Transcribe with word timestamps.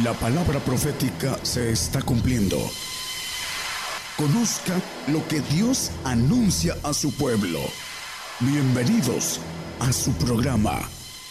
La 0.00 0.14
palabra 0.14 0.58
profética 0.58 1.38
se 1.42 1.70
está 1.70 2.00
cumpliendo. 2.00 2.56
Conozca 4.16 4.72
lo 5.08 5.28
que 5.28 5.42
Dios 5.54 5.90
anuncia 6.02 6.74
a 6.82 6.94
su 6.94 7.12
pueblo. 7.12 7.58
Bienvenidos 8.40 9.38
a 9.80 9.92
su 9.92 10.12
programa, 10.12 10.80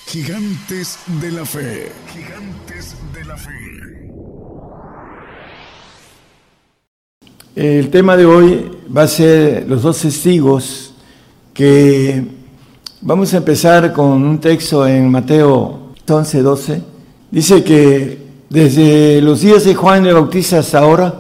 Gigantes 0.06 1.00
de 1.20 1.32
la 1.32 1.44
Fe. 1.44 1.92
Gigantes 2.14 2.94
de 3.12 3.26
la 3.26 3.36
Fe. 3.36 4.12
El 7.56 7.90
tema 7.90 8.16
de 8.16 8.26
hoy 8.28 8.72
va 8.96 9.02
a 9.04 9.08
ser 9.08 9.68
los 9.68 9.82
dos 9.82 10.00
testigos 10.00 10.94
que 11.52 12.24
vamos 13.02 13.34
a 13.34 13.38
empezar 13.38 13.92
con 13.92 14.24
un 14.24 14.40
texto 14.40 14.86
en 14.86 15.10
Mateo 15.10 15.96
11, 16.08 16.42
12. 16.44 16.82
Dice 17.32 17.64
que 17.64 18.31
desde 18.52 19.22
los 19.22 19.40
días 19.40 19.64
de 19.64 19.74
Juan 19.74 20.06
el 20.06 20.14
Bautista 20.14 20.60
hasta 20.60 20.80
ahora, 20.80 21.16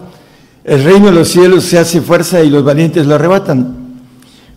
el 0.65 0.83
reino 0.83 1.05
de 1.05 1.13
los 1.13 1.29
cielos 1.29 1.63
se 1.63 1.79
hace 1.79 2.01
fuerza 2.01 2.43
y 2.43 2.49
los 2.49 2.61
valientes 2.61 3.07
lo 3.07 3.15
arrebatan. 3.15 4.01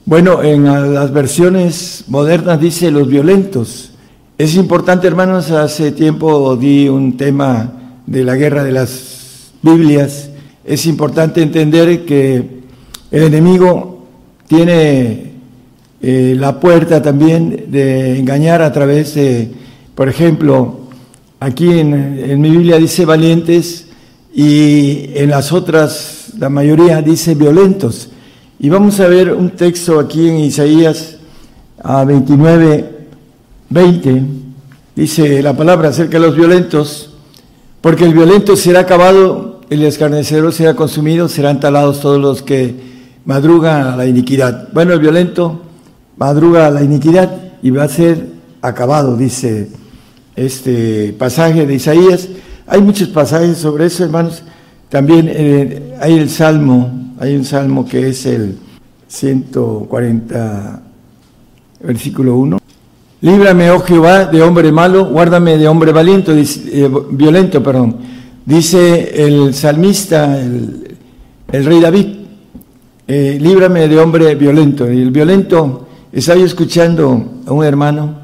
Bueno, 0.04 0.42
en 0.42 0.64
las 0.92 1.12
versiones 1.12 2.04
modernas 2.08 2.60
dice 2.60 2.90
los 2.90 3.08
violentos. 3.08 3.92
Es 4.36 4.56
importante, 4.56 5.06
hermanos, 5.06 5.52
hace 5.52 5.92
tiempo 5.92 6.56
di 6.56 6.88
un 6.88 7.16
tema 7.16 7.72
de 8.06 8.24
la 8.24 8.34
guerra 8.34 8.64
de 8.64 8.72
las 8.72 9.52
Biblias. 9.62 10.30
Es 10.64 10.84
importante 10.86 11.42
entender 11.42 12.04
que 12.04 12.60
el 13.12 13.22
enemigo 13.22 14.04
tiene 14.48 15.34
eh, 16.02 16.34
la 16.36 16.58
puerta 16.58 17.00
también 17.00 17.66
de 17.68 18.18
engañar 18.18 18.62
a 18.62 18.72
través 18.72 19.14
de, 19.14 19.48
por 19.94 20.08
ejemplo, 20.08 20.83
Aquí 21.44 21.78
en, 21.78 22.40
mi 22.40 22.48
Biblia 22.48 22.78
dice 22.78 23.04
valientes 23.04 23.84
y 24.34 25.10
en 25.14 25.28
las 25.28 25.52
otras, 25.52 26.28
la 26.38 26.48
mayoría 26.48 27.02
dice 27.02 27.34
violentos. 27.34 28.08
Y 28.58 28.70
vamos 28.70 28.98
a 28.98 29.08
ver 29.08 29.30
un 29.30 29.50
texto 29.50 30.00
aquí 30.00 30.26
en 30.26 30.38
Isaías 30.38 31.16
a 31.82 32.02
29, 32.06 33.08
20. 33.68 34.22
Dice 34.96 35.42
la 35.42 35.54
palabra 35.54 35.90
acerca 35.90 36.18
de 36.18 36.26
los 36.26 36.34
violentos, 36.34 37.12
porque 37.82 38.04
el 38.04 38.14
violento 38.14 38.56
será 38.56 38.80
acabado, 38.80 39.60
el 39.68 39.84
escarnecedor 39.84 40.50
será 40.50 40.74
consumido, 40.74 41.28
serán 41.28 41.60
talados 41.60 42.00
todos 42.00 42.18
los 42.18 42.40
que 42.40 42.74
madrugan 43.26 43.88
a 43.88 43.96
la 43.98 44.06
iniquidad. 44.06 44.72
Bueno, 44.72 44.94
el 44.94 45.00
violento 45.00 45.60
madruga 46.16 46.68
a 46.68 46.70
la 46.70 46.82
iniquidad 46.82 47.36
y 47.62 47.68
va 47.68 47.82
a 47.82 47.88
ser 47.88 48.28
acabado, 48.62 49.18
dice 49.18 49.83
este 50.36 51.14
pasaje 51.18 51.66
de 51.66 51.74
Isaías. 51.74 52.28
Hay 52.66 52.80
muchos 52.80 53.08
pasajes 53.08 53.58
sobre 53.58 53.86
eso, 53.86 54.04
hermanos. 54.04 54.42
También 54.88 55.28
eh, 55.30 55.94
hay 56.00 56.18
el 56.18 56.30
Salmo, 56.30 57.14
hay 57.18 57.34
un 57.34 57.44
Salmo 57.44 57.86
que 57.86 58.08
es 58.08 58.26
el 58.26 58.56
140, 59.08 60.82
versículo 61.80 62.36
1. 62.36 62.58
Líbrame, 63.20 63.70
oh 63.70 63.80
Jehová, 63.80 64.26
de 64.26 64.42
hombre 64.42 64.70
malo, 64.70 65.06
guárdame 65.06 65.56
de 65.56 65.66
hombre 65.66 65.92
valiente, 65.92 66.32
eh, 66.40 66.90
violento, 67.10 67.62
perdón. 67.62 67.96
Dice 68.44 69.24
el 69.24 69.54
salmista, 69.54 70.38
el, 70.38 70.96
rey 71.50 71.80
David, 71.80 72.06
eh, 73.08 73.38
líbrame 73.40 73.88
de 73.88 73.98
hombre 73.98 74.34
violento. 74.34 74.92
Y 74.92 75.00
el 75.00 75.10
violento, 75.10 75.86
estaba 76.12 76.38
yo 76.38 76.44
escuchando 76.44 77.40
a 77.46 77.52
un 77.52 77.64
hermano 77.64 78.18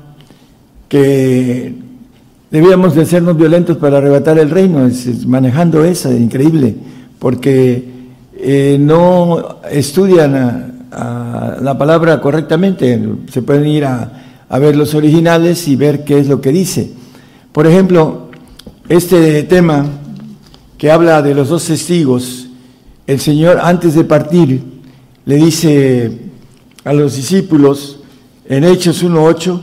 que 0.88 1.89
Debíamos 2.50 2.96
de 2.96 3.06
sernos 3.06 3.36
violentos 3.36 3.76
para 3.76 3.98
arrebatar 3.98 4.38
el 4.38 4.50
reino, 4.50 4.84
es, 4.84 5.24
manejando 5.24 5.84
eso, 5.84 6.12
increíble, 6.12 6.74
porque 7.20 7.84
eh, 8.36 8.76
no 8.80 9.60
estudian 9.70 10.88
la 10.90 11.76
palabra 11.78 12.20
correctamente, 12.20 13.00
se 13.30 13.42
pueden 13.42 13.66
ir 13.66 13.84
a, 13.84 14.46
a 14.48 14.58
ver 14.58 14.74
los 14.74 14.94
originales 14.94 15.68
y 15.68 15.76
ver 15.76 16.02
qué 16.02 16.18
es 16.18 16.26
lo 16.26 16.40
que 16.40 16.50
dice. 16.50 16.90
Por 17.52 17.68
ejemplo, 17.68 18.30
este 18.88 19.44
tema 19.44 19.86
que 20.76 20.90
habla 20.90 21.22
de 21.22 21.34
los 21.34 21.50
dos 21.50 21.64
testigos, 21.66 22.48
el 23.06 23.20
Señor 23.20 23.60
antes 23.62 23.94
de 23.94 24.02
partir 24.02 24.62
le 25.24 25.36
dice 25.36 26.18
a 26.82 26.92
los 26.92 27.14
discípulos 27.14 28.00
en 28.48 28.64
Hechos 28.64 29.04
1.8, 29.04 29.60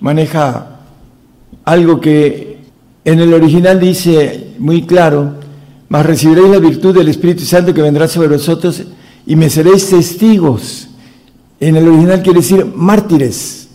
maneja 0.00 0.71
algo 1.64 2.00
que 2.00 2.58
en 3.04 3.20
el 3.20 3.34
original 3.34 3.80
dice 3.80 4.54
muy 4.58 4.82
claro, 4.82 5.34
mas 5.88 6.06
recibiréis 6.06 6.48
la 6.48 6.58
virtud 6.58 6.94
del 6.94 7.08
Espíritu 7.08 7.44
Santo 7.44 7.74
que 7.74 7.82
vendrá 7.82 8.08
sobre 8.08 8.28
vosotros 8.28 8.82
y 9.26 9.36
me 9.36 9.50
seréis 9.50 9.90
testigos. 9.90 10.88
En 11.60 11.76
el 11.76 11.86
original 11.88 12.22
quiere 12.22 12.40
decir 12.40 12.66
mártires. 12.74 13.68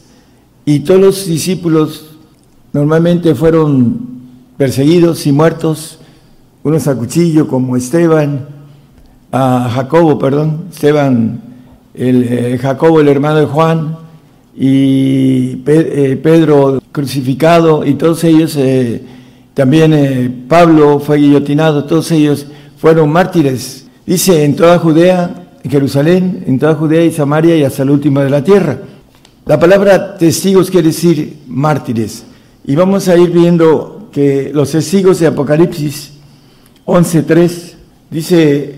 Y 0.66 0.80
todos 0.80 1.00
los 1.00 1.26
discípulos 1.28 2.18
normalmente 2.74 3.34
fueron 3.36 4.18
perseguidos 4.58 5.26
y 5.28 5.32
muertos, 5.32 6.00
unos 6.64 6.88
a 6.88 6.96
cuchillo 6.96 7.48
como 7.48 7.78
Esteban, 7.78 8.48
a 9.32 9.70
Jacobo, 9.74 10.18
perdón, 10.20 10.66
Esteban, 10.72 11.42
el, 11.94 12.24
eh, 12.24 12.58
Jacobo 12.58 13.00
el 13.00 13.08
hermano 13.08 13.40
de 13.40 13.46
Juan, 13.46 13.98
y 14.60 15.62
eh, 15.68 16.20
Pedro 16.22 16.82
crucificado 16.92 17.86
y 17.86 17.94
todos 17.94 18.24
ellos, 18.24 18.56
eh, 18.58 19.04
también 19.54 19.94
eh, 19.94 20.32
Pablo 20.48 21.00
fue 21.00 21.18
guillotinado, 21.18 21.84
todos 21.84 22.12
ellos 22.12 22.48
fueron 22.78 23.12
mártires. 23.12 23.86
Dice 24.04 24.44
en 24.44 24.56
toda 24.56 24.80
Judea, 24.80 25.50
en 25.64 25.70
Jerusalén, 25.70 26.44
en 26.48 26.58
toda 26.58 26.74
Judea 26.74 27.06
y 27.06 27.12
Samaria 27.12 27.56
y 27.56 27.64
hasta 27.64 27.84
el 27.84 27.92
último 27.92 28.22
de 28.22 28.32
la 28.32 28.44
tierra. 28.44 28.80
La 29.46 29.60
palabra 29.60 30.18
testigos 30.18 30.72
quiere 30.72 30.88
decir 30.88 31.38
mártires. 31.48 32.24
Y 32.66 32.76
vamos 32.76 33.08
a 33.08 33.16
ir 33.16 33.30
viendo 33.30 34.10
que 34.12 34.52
los 34.54 34.72
testigos 34.72 35.20
de 35.20 35.28
Apocalipsis 35.28 36.14
11.3, 36.86 37.74
dice 38.10 38.76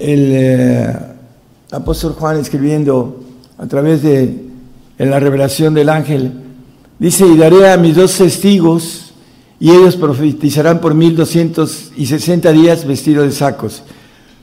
el 0.00 0.92
apóstol 1.70 2.14
Juan 2.14 2.38
escribiendo 2.38 3.20
a 3.56 3.66
través 3.66 4.02
de 4.02 4.45
en 4.98 5.10
la 5.10 5.20
revelación 5.20 5.74
del 5.74 5.88
ángel. 5.88 6.32
Dice, 6.98 7.26
y 7.26 7.36
daré 7.36 7.70
a 7.70 7.76
mis 7.76 7.96
dos 7.96 8.16
testigos, 8.16 9.14
y 9.58 9.70
ellos 9.70 9.96
profetizarán 9.96 10.80
por 10.80 10.94
mil 10.94 11.16
doscientos 11.16 11.90
y 11.96 12.06
sesenta 12.06 12.52
días 12.52 12.86
vestidos 12.86 13.26
de 13.26 13.32
sacos. 13.32 13.82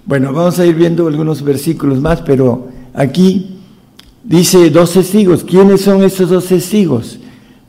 Bueno, 0.05 0.33
vamos 0.33 0.59
a 0.59 0.65
ir 0.65 0.75
viendo 0.75 1.07
algunos 1.07 1.43
versículos 1.43 1.99
más, 2.01 2.21
pero 2.21 2.67
aquí 2.93 3.57
dice 4.23 4.69
dos 4.69 4.93
testigos. 4.93 5.43
¿Quiénes 5.43 5.81
son 5.81 6.03
estos 6.03 6.29
dos 6.29 6.45
testigos? 6.45 7.19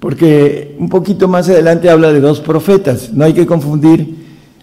Porque 0.01 0.75
un 0.79 0.89
poquito 0.89 1.29
más 1.29 1.49
adelante 1.49 1.91
habla 1.91 2.13
de 2.13 2.21
dos 2.21 2.41
profetas. 2.41 3.13
No 3.13 3.25
hay 3.25 3.35
que 3.35 3.47
confundir 3.47 4.17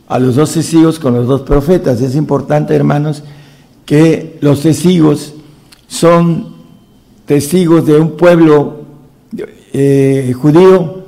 a 0.08 0.20
los 0.20 0.36
dos 0.36 0.52
testigos 0.52 1.00
con 1.00 1.14
los 1.14 1.28
dos 1.28 1.42
profetas. 1.42 2.02
Es 2.02 2.16
importante, 2.16 2.76
hermanos, 2.76 3.24
que 3.86 4.38
los 4.42 4.62
testigos 4.62 5.34
son 5.88 6.51
testigos 7.26 7.86
de 7.86 8.00
un 8.00 8.12
pueblo 8.18 8.82
eh, 9.74 10.34
judío 10.36 11.04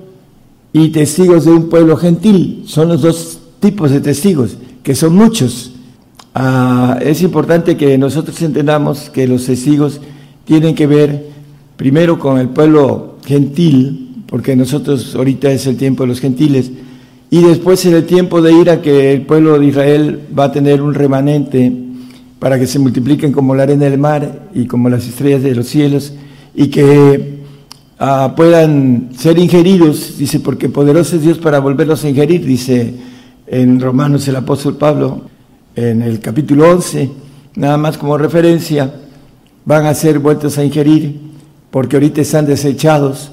y 0.72 0.90
testigos 0.90 1.46
de 1.46 1.51
un 1.51 1.69
pueblo 1.69 1.97
gentil. 1.97 2.63
Son 2.66 2.88
los 2.90 3.01
dos 3.01 3.40
tipos 3.59 3.91
de 3.91 4.01
testigos, 4.01 4.57
que 4.81 4.96
son 4.96 5.16
muchos. 5.16 5.74
Ah, 6.34 6.97
es 7.01 7.22
importante 7.22 7.78
que 7.78 7.97
nosotros 7.97 8.41
entendamos 8.41 9.09
que 9.09 9.28
los 9.28 9.46
testigos 9.46 10.01
tienen 10.46 10.75
que 10.75 10.88
ver 10.88 11.28
primero 11.78 12.18
con 12.19 12.40
el 12.40 12.50
pueblo 12.50 13.18
gentil, 13.25 14.24
porque 14.28 14.56
nosotros 14.56 15.16
ahorita 15.16 15.51
es 15.51 15.68
el 15.68 15.77
tiempo 15.77 16.04
de 16.04 16.07
los 16.07 16.19
gentiles, 16.19 16.71
y 17.30 17.42
después 17.42 17.86
en 17.86 17.95
el 17.95 18.06
tiempo 18.06 18.42
de 18.42 18.54
ir 18.54 18.69
a 18.69 18.81
que 18.81 19.13
el 19.13 19.24
pueblo 19.24 19.59
de 19.59 19.66
Israel 19.66 20.21
va 20.38 20.45
a 20.45 20.51
tener 20.51 20.81
un 20.81 20.94
remanente 20.94 21.71
para 22.44 22.60
que 22.60 22.68
se 22.68 22.78
multipliquen 22.78 23.31
como 23.31 23.56
la 23.56 23.63
arena 23.63 23.86
del 23.86 23.98
mar 23.98 24.50
y 24.54 24.66
como 24.66 24.90
las 24.90 25.07
estrellas 25.07 25.44
de 25.44 25.56
los 25.56 25.66
cielos 25.66 26.12
y 26.54 26.68
que 26.68 27.38
ah, 28.00 28.34
puedan 28.36 29.12
ser 29.18 29.40
ingeridos, 29.40 30.18
dice, 30.18 30.42
porque 30.42 30.68
poderoso 30.68 31.16
es 31.16 31.22
Dios 31.22 31.38
para 31.38 31.60
volverlos 31.60 32.04
a 32.04 32.10
ingerir, 32.10 32.45
dice 32.45 32.95
en 33.48 33.80
Romanos 33.80 34.28
el 34.28 34.36
apóstol 34.36 34.75
Pablo, 34.75 35.22
en 35.74 36.01
el 36.01 36.19
capítulo 36.19 36.69
11, 36.69 37.12
nada 37.56 37.78
más 37.78 37.98
como 37.98 38.18
referencia, 38.18 38.94
van 39.63 39.86
a 39.86 39.94
ser 39.94 40.19
vueltos 40.19 40.57
a 40.57 40.66
ingerir, 40.66 41.22
porque 41.72 41.95
ahorita 41.95 42.19
están 42.19 42.45
desechados, 42.45 43.31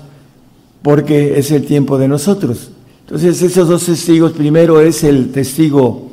porque 0.82 1.36
es 1.36 1.50
el 1.50 1.64
tiempo 1.64 1.98
de 1.98 2.06
nosotros. 2.06 2.70
Entonces, 3.00 3.42
esos 3.42 3.66
dos 3.66 3.86
testigos, 3.86 4.34
primero 4.34 4.80
es 4.80 5.02
el 5.02 5.32
testigo 5.32 6.12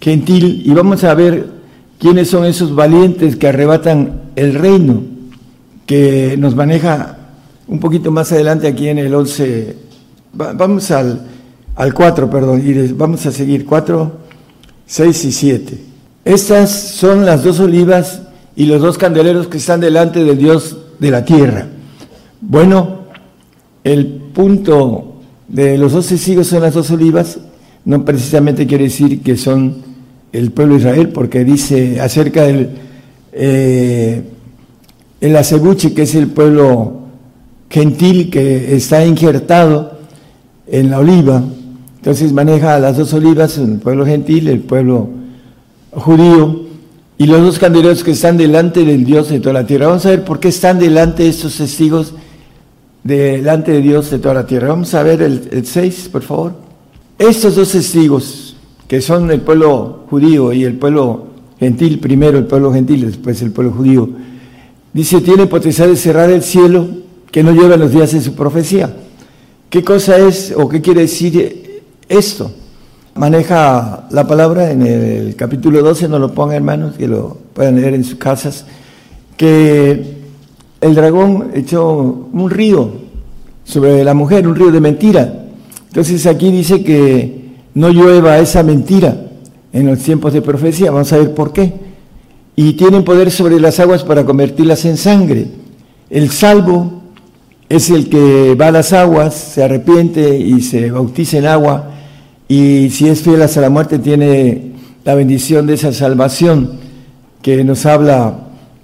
gentil, 0.00 0.62
y 0.64 0.70
vamos 0.70 1.02
a 1.02 1.14
ver 1.14 1.61
¿Quiénes 2.02 2.30
son 2.30 2.44
esos 2.46 2.74
valientes 2.74 3.36
que 3.36 3.46
arrebatan 3.46 4.22
el 4.34 4.54
reino? 4.54 5.04
Que 5.86 6.36
nos 6.36 6.56
maneja 6.56 7.16
un 7.68 7.78
poquito 7.78 8.10
más 8.10 8.32
adelante 8.32 8.66
aquí 8.66 8.88
en 8.88 8.98
el 8.98 9.14
11. 9.14 9.76
Vamos 10.34 10.90
al 10.90 11.28
al 11.76 11.94
4, 11.94 12.28
perdón, 12.28 12.60
y 12.66 12.92
vamos 12.92 13.24
a 13.26 13.30
seguir 13.30 13.64
4, 13.64 14.12
6 14.84 15.24
y 15.24 15.32
7. 15.32 15.78
Estas 16.24 16.72
son 16.72 17.24
las 17.24 17.44
dos 17.44 17.60
olivas 17.60 18.22
y 18.56 18.66
los 18.66 18.82
dos 18.82 18.98
candeleros 18.98 19.46
que 19.46 19.58
están 19.58 19.80
delante 19.80 20.24
del 20.24 20.38
Dios 20.38 20.76
de 20.98 21.10
la 21.12 21.24
tierra. 21.24 21.68
Bueno, 22.40 23.02
el 23.84 24.06
punto 24.06 25.20
de 25.46 25.78
los 25.78 25.92
dos 25.92 26.08
testigos 26.08 26.48
son 26.48 26.62
las 26.62 26.74
dos 26.74 26.90
olivas, 26.90 27.38
no 27.84 28.04
precisamente 28.04 28.66
quiere 28.66 28.84
decir 28.84 29.22
que 29.22 29.36
son 29.36 29.91
el 30.32 30.50
pueblo 30.50 30.74
de 30.74 30.80
Israel, 30.80 31.08
porque 31.10 31.44
dice 31.44 32.00
acerca 32.00 32.44
del 32.44 32.70
eh, 33.32 34.22
el 35.20 35.36
acebuche, 35.36 35.94
que 35.94 36.02
es 36.02 36.14
el 36.14 36.28
pueblo 36.28 37.02
gentil 37.70 38.30
que 38.30 38.74
está 38.74 39.04
injertado 39.06 39.98
en 40.66 40.90
la 40.90 40.98
oliva, 40.98 41.42
entonces 41.96 42.32
maneja 42.32 42.78
las 42.78 42.96
dos 42.96 43.12
olivas, 43.12 43.56
el 43.58 43.76
pueblo 43.76 44.04
gentil, 44.04 44.48
el 44.48 44.60
pueblo 44.60 45.08
judío, 45.92 46.62
y 47.18 47.26
los 47.26 47.40
dos 47.40 47.58
candeleros 47.58 48.02
que 48.02 48.10
están 48.10 48.36
delante 48.36 48.84
del 48.84 49.04
Dios 49.04 49.28
de 49.28 49.38
toda 49.38 49.52
la 49.52 49.66
tierra. 49.66 49.86
Vamos 49.86 50.04
a 50.06 50.10
ver 50.10 50.24
por 50.24 50.40
qué 50.40 50.48
están 50.48 50.80
delante 50.80 51.28
estos 51.28 51.56
testigos, 51.56 52.14
delante 53.04 53.70
de 53.70 53.80
Dios 53.80 54.10
de 54.10 54.18
toda 54.18 54.34
la 54.34 54.46
tierra. 54.46 54.68
Vamos 54.68 54.92
a 54.94 55.02
ver 55.04 55.22
el 55.22 55.64
6, 55.64 56.08
por 56.10 56.22
favor. 56.22 56.54
Estos 57.18 57.54
dos 57.54 57.70
testigos, 57.70 58.51
que 58.92 59.00
son 59.00 59.30
el 59.30 59.40
pueblo 59.40 60.00
judío 60.10 60.52
y 60.52 60.64
el 60.64 60.74
pueblo 60.74 61.24
gentil, 61.58 61.98
primero 61.98 62.36
el 62.36 62.44
pueblo 62.44 62.70
gentil, 62.74 63.06
después 63.06 63.40
el 63.40 63.50
pueblo 63.50 63.72
judío, 63.72 64.06
dice, 64.92 65.22
tiene 65.22 65.46
potencial 65.46 65.88
de 65.88 65.96
cerrar 65.96 66.28
el 66.28 66.42
cielo 66.42 66.86
que 67.30 67.42
no 67.42 67.52
lleva 67.52 67.78
los 67.78 67.90
días 67.90 68.12
de 68.12 68.20
su 68.20 68.34
profecía. 68.34 68.94
¿Qué 69.70 69.82
cosa 69.82 70.18
es 70.18 70.52
o 70.54 70.68
qué 70.68 70.82
quiere 70.82 71.00
decir 71.00 71.80
esto? 72.06 72.52
maneja 73.14 74.08
la 74.10 74.26
palabra 74.26 74.70
en 74.70 74.82
el 74.82 75.36
capítulo 75.36 75.80
12, 75.80 76.08
no 76.08 76.18
lo 76.18 76.34
pongan 76.34 76.56
hermanos, 76.56 76.96
que 76.98 77.08
lo 77.08 77.38
puedan 77.54 77.80
leer 77.80 77.94
en 77.94 78.04
sus 78.04 78.16
casas, 78.16 78.66
que 79.38 80.18
el 80.82 80.94
dragón 80.94 81.50
echó 81.54 82.28
un 82.30 82.50
río 82.50 82.92
sobre 83.64 84.04
la 84.04 84.12
mujer, 84.12 84.46
un 84.46 84.54
río 84.54 84.70
de 84.70 84.82
mentira. 84.82 85.46
Entonces 85.88 86.26
aquí 86.26 86.50
dice 86.50 86.84
que 86.84 87.41
no 87.74 87.88
llueva 87.90 88.38
esa 88.38 88.62
mentira 88.62 89.16
en 89.72 89.86
los 89.86 89.98
tiempos 90.00 90.32
de 90.32 90.42
profecía, 90.42 90.90
vamos 90.90 91.12
a 91.12 91.18
ver 91.18 91.34
por 91.34 91.52
qué. 91.52 91.72
Y 92.54 92.74
tienen 92.74 93.04
poder 93.04 93.30
sobre 93.30 93.58
las 93.58 93.80
aguas 93.80 94.04
para 94.04 94.24
convertirlas 94.24 94.84
en 94.84 94.96
sangre. 94.96 95.46
El 96.10 96.30
salvo 96.30 97.02
es 97.68 97.88
el 97.88 98.10
que 98.10 98.54
va 98.54 98.66
a 98.66 98.70
las 98.72 98.92
aguas, 98.92 99.34
se 99.34 99.64
arrepiente 99.64 100.38
y 100.38 100.60
se 100.60 100.90
bautiza 100.90 101.38
en 101.38 101.46
agua 101.46 101.90
y 102.46 102.90
si 102.90 103.08
es 103.08 103.22
fiel 103.22 103.40
hasta 103.40 103.62
la 103.62 103.70
muerte 103.70 103.98
tiene 103.98 104.72
la 105.04 105.14
bendición 105.14 105.66
de 105.66 105.72
esa 105.72 105.90
salvación 105.90 106.72
que 107.40 107.64
nos 107.64 107.86
habla 107.86 108.40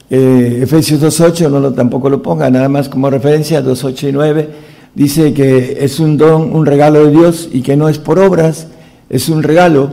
eh, 0.08 0.60
Efesios 0.62 1.02
2.8, 1.02 1.50
no 1.50 1.60
lo, 1.60 1.74
tampoco 1.74 2.08
lo 2.08 2.22
ponga, 2.22 2.48
nada 2.48 2.70
más 2.70 2.88
como 2.88 3.10
referencia, 3.10 3.62
2.8 3.62 4.08
y 4.08 4.12
9, 4.12 4.48
dice 4.94 5.34
que 5.34 5.76
es 5.80 6.00
un 6.00 6.16
don, 6.16 6.56
un 6.56 6.64
regalo 6.64 7.04
de 7.04 7.10
Dios 7.10 7.50
y 7.52 7.60
que 7.60 7.76
no 7.76 7.90
es 7.90 7.98
por 7.98 8.18
obras, 8.18 8.68
es 9.10 9.28
un 9.28 9.42
regalo. 9.42 9.92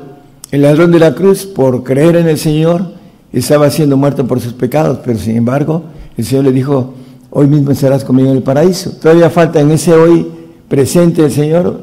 El 0.51 0.61
ladrón 0.61 0.91
de 0.91 0.99
la 0.99 1.15
cruz, 1.15 1.45
por 1.45 1.83
creer 1.83 2.15
en 2.15 2.27
el 2.27 2.37
Señor, 2.37 2.93
estaba 3.33 3.69
siendo 3.69 3.97
muerto 3.97 4.25
por 4.27 4.39
sus 4.39 4.53
pecados, 4.53 4.99
pero 5.03 5.19
sin 5.19 5.35
embargo 5.35 5.83
el 6.17 6.23
Señor 6.23 6.45
le 6.45 6.51
dijo, 6.51 6.93
hoy 7.31 7.47
mismo 7.47 7.71
estarás 7.71 8.05
conmigo 8.05 8.29
en 8.29 8.37
el 8.37 8.43
paraíso. 8.43 8.91
Todavía 8.91 9.29
falta 9.29 9.59
en 9.59 9.71
ese 9.71 9.93
hoy 9.93 10.27
presente 10.69 11.23
el 11.23 11.31
Señor 11.31 11.81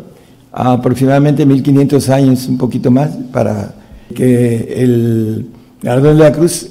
aproximadamente 0.52 1.46
1500 1.46 2.08
años, 2.10 2.46
un 2.46 2.58
poquito 2.58 2.90
más, 2.90 3.10
para 3.32 3.74
que 4.14 4.74
el 4.76 5.46
Galardón 5.82 6.18
de 6.18 6.24
la 6.24 6.32
Cruz 6.32 6.68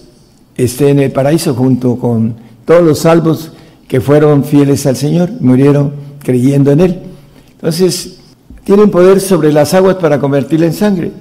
esté 0.55 0.89
en 0.89 0.99
el 0.99 1.11
paraíso 1.11 1.53
junto 1.55 1.97
con 1.97 2.35
todos 2.65 2.83
los 2.83 2.99
salvos 2.99 3.51
que 3.87 3.99
fueron 3.99 4.43
fieles 4.43 4.85
al 4.85 4.95
Señor, 4.95 5.29
murieron 5.39 5.93
creyendo 6.23 6.71
en 6.71 6.79
Él. 6.81 6.99
Entonces, 7.55 8.20
tienen 8.63 8.91
poder 8.91 9.19
sobre 9.19 9.51
las 9.51 9.73
aguas 9.73 9.95
para 9.95 10.19
convertirla 10.19 10.67
en 10.67 10.73
sangre. 10.73 11.11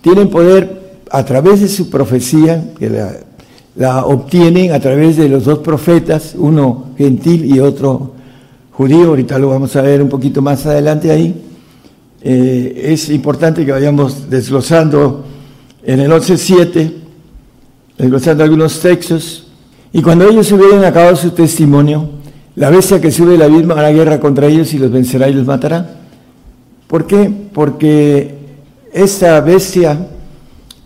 Tienen 0.00 0.28
poder 0.28 1.00
a 1.10 1.24
través 1.24 1.60
de 1.60 1.68
su 1.68 1.88
profecía, 1.90 2.72
que 2.78 2.90
la, 3.76 4.04
obtienen 4.04 4.72
a 4.72 4.80
través 4.80 5.16
de 5.16 5.28
los 5.28 5.44
dos 5.44 5.58
profetas, 5.60 6.34
uno 6.36 6.86
gentil 6.96 7.44
y 7.44 7.60
otro 7.60 8.12
judío, 8.72 9.08
ahorita 9.08 9.38
lo 9.38 9.50
vamos 9.50 9.76
a 9.76 9.82
ver 9.82 10.02
un 10.02 10.08
poquito 10.08 10.42
más 10.42 10.66
adelante 10.66 11.10
ahí 11.10 11.42
eh, 12.28 12.92
es 12.92 13.08
importante 13.10 13.64
que 13.64 13.70
vayamos 13.70 14.28
desglosando 14.28 15.24
en 15.84 16.00
el 16.00 16.10
11.7, 16.10 16.92
desglosando 17.98 18.42
algunos 18.42 18.80
textos, 18.80 19.46
y 19.92 20.02
cuando 20.02 20.28
ellos 20.28 20.50
hubieran 20.50 20.84
acabado 20.84 21.14
su 21.14 21.30
testimonio, 21.30 22.10
la 22.56 22.70
bestia 22.70 23.00
que 23.00 23.12
sube 23.12 23.38
la 23.38 23.44
abismo 23.44 23.74
hará 23.74 23.90
guerra 23.92 24.18
contra 24.18 24.48
ellos 24.48 24.74
y 24.74 24.78
los 24.78 24.90
vencerá 24.90 25.28
y 25.28 25.34
los 25.34 25.46
matará. 25.46 26.05
¿Por 26.86 27.06
qué? 27.06 27.30
Porque 27.52 28.34
esta 28.92 29.40
bestia 29.40 30.08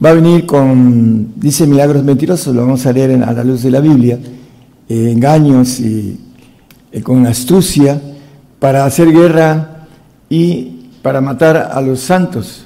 va 0.02 0.10
a 0.10 0.14
venir 0.14 0.46
con, 0.46 1.34
dice 1.36 1.66
milagros 1.66 2.02
mentirosos, 2.02 2.54
lo 2.54 2.62
vamos 2.62 2.86
a 2.86 2.92
leer 2.92 3.22
a 3.22 3.32
la 3.32 3.44
luz 3.44 3.62
de 3.62 3.70
la 3.70 3.80
Biblia, 3.80 4.18
eh, 4.88 5.10
engaños 5.12 5.78
y 5.78 6.18
eh, 6.90 7.02
con 7.02 7.26
astucia 7.26 8.00
para 8.58 8.84
hacer 8.84 9.12
guerra 9.12 9.86
y 10.28 10.88
para 11.02 11.20
matar 11.20 11.70
a 11.72 11.80
los 11.82 12.00
santos. 12.00 12.64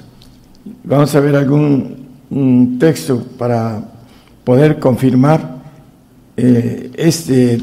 Vamos 0.83 1.13
a 1.13 1.19
ver 1.19 1.35
algún 1.35 2.77
texto 2.79 3.23
para 3.37 3.83
poder 4.43 4.79
confirmar 4.79 5.61
eh, 6.37 6.91
este 6.95 7.61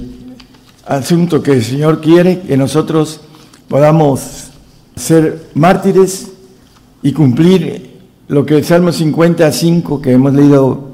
asunto 0.87 1.43
que 1.43 1.53
el 1.53 1.65
Señor 1.65 2.01
quiere, 2.01 2.41
que 2.41 2.57
nosotros 2.57 3.21
podamos 3.69 4.52
ser 4.97 5.47
mártires 5.55 6.33
y 7.03 7.13
cumplir 7.13 8.01
lo 8.29 8.47
que 8.47 8.57
el 8.57 8.65
Salmo 8.65 8.93
55 8.93 10.01
que 10.01 10.13
hemos 10.13 10.33
leído 10.35 10.93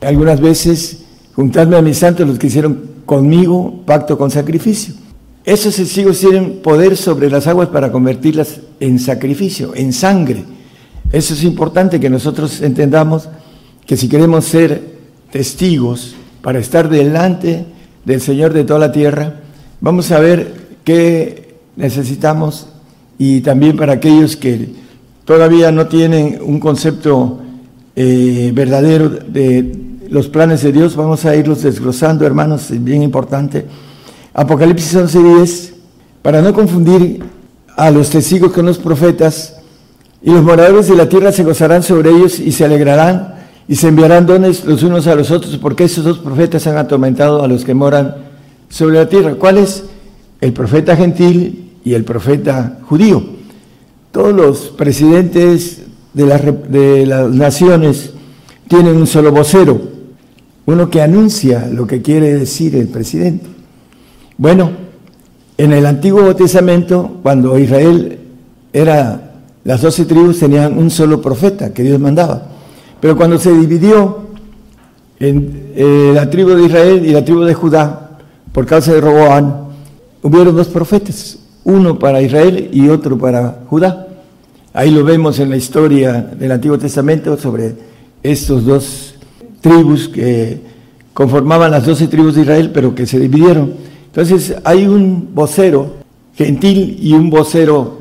algunas 0.00 0.40
veces, 0.40 1.04
juntadme 1.34 1.76
a 1.76 1.82
mis 1.82 1.98
santos 1.98 2.26
los 2.26 2.38
que 2.38 2.46
hicieron 2.46 2.80
conmigo 3.04 3.82
pacto 3.84 4.16
con 4.16 4.30
sacrificio. 4.30 4.94
Esos 5.44 5.76
testigos 5.76 6.20
tienen 6.20 6.60
poder 6.62 6.96
sobre 6.96 7.30
las 7.30 7.46
aguas 7.46 7.68
para 7.68 7.90
convertirlas 7.90 8.60
en 8.80 8.98
sacrificio, 8.98 9.74
en 9.74 9.92
sangre. 9.92 10.44
Eso 11.10 11.34
es 11.34 11.42
importante 11.42 11.98
que 11.98 12.10
nosotros 12.10 12.60
entendamos 12.60 13.28
que 13.86 13.96
si 13.96 14.08
queremos 14.08 14.44
ser 14.44 14.98
testigos 15.30 16.14
para 16.42 16.58
estar 16.58 16.88
delante 16.88 17.64
del 18.04 18.20
Señor 18.20 18.52
de 18.52 18.64
toda 18.64 18.78
la 18.78 18.92
tierra, 18.92 19.40
vamos 19.80 20.10
a 20.12 20.20
ver 20.20 20.54
qué 20.84 21.56
necesitamos 21.76 22.68
y 23.18 23.40
también 23.40 23.76
para 23.76 23.94
aquellos 23.94 24.36
que 24.36 24.70
todavía 25.24 25.72
no 25.72 25.86
tienen 25.86 26.38
un 26.42 26.60
concepto 26.60 27.40
eh, 27.96 28.52
verdadero 28.54 29.08
de 29.08 29.98
los 30.08 30.28
planes 30.28 30.62
de 30.62 30.72
Dios, 30.72 30.96
vamos 30.96 31.24
a 31.24 31.36
irlos 31.36 31.62
desglosando, 31.62 32.24
hermanos, 32.24 32.70
es 32.70 32.82
bien 32.82 33.02
importante 33.02 33.66
Apocalipsis 34.38 34.94
11:10, 34.94 35.72
para 36.22 36.40
no 36.40 36.54
confundir 36.54 37.24
a 37.76 37.90
los 37.90 38.10
testigos 38.10 38.52
con 38.52 38.66
los 38.66 38.78
profetas, 38.78 39.56
y 40.22 40.30
los 40.30 40.44
moradores 40.44 40.86
de 40.86 40.94
la 40.94 41.08
tierra 41.08 41.32
se 41.32 41.42
gozarán 41.42 41.82
sobre 41.82 42.10
ellos 42.10 42.38
y 42.38 42.52
se 42.52 42.64
alegrarán 42.64 43.34
y 43.66 43.74
se 43.74 43.88
enviarán 43.88 44.26
dones 44.26 44.64
los 44.64 44.84
unos 44.84 45.08
a 45.08 45.16
los 45.16 45.32
otros, 45.32 45.56
porque 45.58 45.84
esos 45.84 46.04
dos 46.04 46.18
profetas 46.18 46.66
han 46.68 46.76
atormentado 46.76 47.42
a 47.42 47.48
los 47.48 47.64
que 47.64 47.74
moran 47.74 48.14
sobre 48.68 48.96
la 48.96 49.08
tierra. 49.08 49.34
¿Cuál 49.34 49.58
es? 49.58 49.84
El 50.40 50.52
profeta 50.52 50.96
gentil 50.96 51.67
y 51.84 51.94
el 51.94 52.04
profeta 52.04 52.78
judío. 52.84 53.22
Todos 54.12 54.34
los 54.34 54.58
presidentes 54.76 55.82
de, 56.14 56.24
de 56.68 57.06
las 57.06 57.30
naciones 57.30 58.12
tienen 58.68 58.96
un 58.96 59.06
solo 59.06 59.32
vocero, 59.32 59.80
uno 60.66 60.90
que 60.90 61.00
anuncia 61.00 61.68
lo 61.72 61.86
que 61.86 62.02
quiere 62.02 62.34
decir 62.34 62.76
el 62.76 62.88
presidente. 62.88 63.46
Bueno, 64.36 64.70
en 65.56 65.72
el 65.72 65.86
Antiguo 65.86 66.36
Testamento, 66.36 67.18
cuando 67.22 67.58
Israel 67.58 68.18
era, 68.72 69.32
las 69.64 69.82
doce 69.82 70.04
tribus 70.04 70.38
tenían 70.38 70.78
un 70.78 70.90
solo 70.90 71.20
profeta 71.20 71.72
que 71.72 71.82
Dios 71.82 71.98
mandaba. 71.98 72.46
Pero 73.00 73.16
cuando 73.16 73.38
se 73.38 73.52
dividió 73.52 74.28
en 75.18 75.72
eh, 75.74 76.12
la 76.14 76.30
tribu 76.30 76.50
de 76.50 76.64
Israel 76.64 77.04
y 77.04 77.12
la 77.12 77.24
tribu 77.24 77.40
de 77.40 77.54
Judá, 77.54 78.18
por 78.52 78.66
causa 78.66 78.92
de 78.92 79.00
Roboán, 79.00 79.68
hubieron 80.22 80.54
dos 80.54 80.68
profetas, 80.68 81.38
uno 81.68 81.98
para 81.98 82.22
Israel 82.22 82.70
y 82.72 82.88
otro 82.88 83.18
para 83.18 83.60
Judá. 83.68 84.08
Ahí 84.72 84.90
lo 84.90 85.04
vemos 85.04 85.38
en 85.38 85.50
la 85.50 85.56
historia 85.56 86.14
del 86.14 86.50
Antiguo 86.50 86.78
Testamento 86.78 87.36
sobre 87.36 87.74
estos 88.22 88.64
dos 88.64 89.14
tribus 89.60 90.08
que 90.08 90.60
conformaban 91.12 91.70
las 91.70 91.84
doce 91.84 92.08
tribus 92.08 92.36
de 92.36 92.42
Israel, 92.42 92.70
pero 92.72 92.94
que 92.94 93.06
se 93.06 93.18
dividieron. 93.18 93.74
Entonces 94.06 94.54
hay 94.64 94.86
un 94.86 95.28
vocero 95.34 95.96
gentil 96.34 96.98
y 97.02 97.12
un 97.12 97.28
vocero 97.28 97.98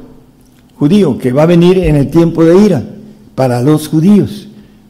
judío, 0.80 1.18
que 1.18 1.34
va 1.34 1.44
a 1.44 1.48
venir 1.48 1.78
en 1.80 1.98
el 1.98 2.10
tiempo 2.10 2.46
de 2.46 2.58
ira 2.64 2.84
para 3.36 3.62
los 3.62 3.90
judíos, 3.90 4.48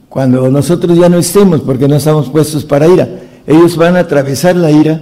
cuando 0.07 0.51
nosotros 0.51 0.96
ya 0.96 1.10
no 1.10 1.17
estemos, 1.17 1.62
porque 1.62 1.88
no 1.88 1.96
estamos 1.96 2.29
puestos 2.29 2.63
para 2.63 2.88
ira. 2.88 3.10
Ellos 3.48 3.75
van 3.75 3.96
a 3.96 4.01
atravesar 4.01 4.55
la 4.55 4.69
ira, 4.69 5.01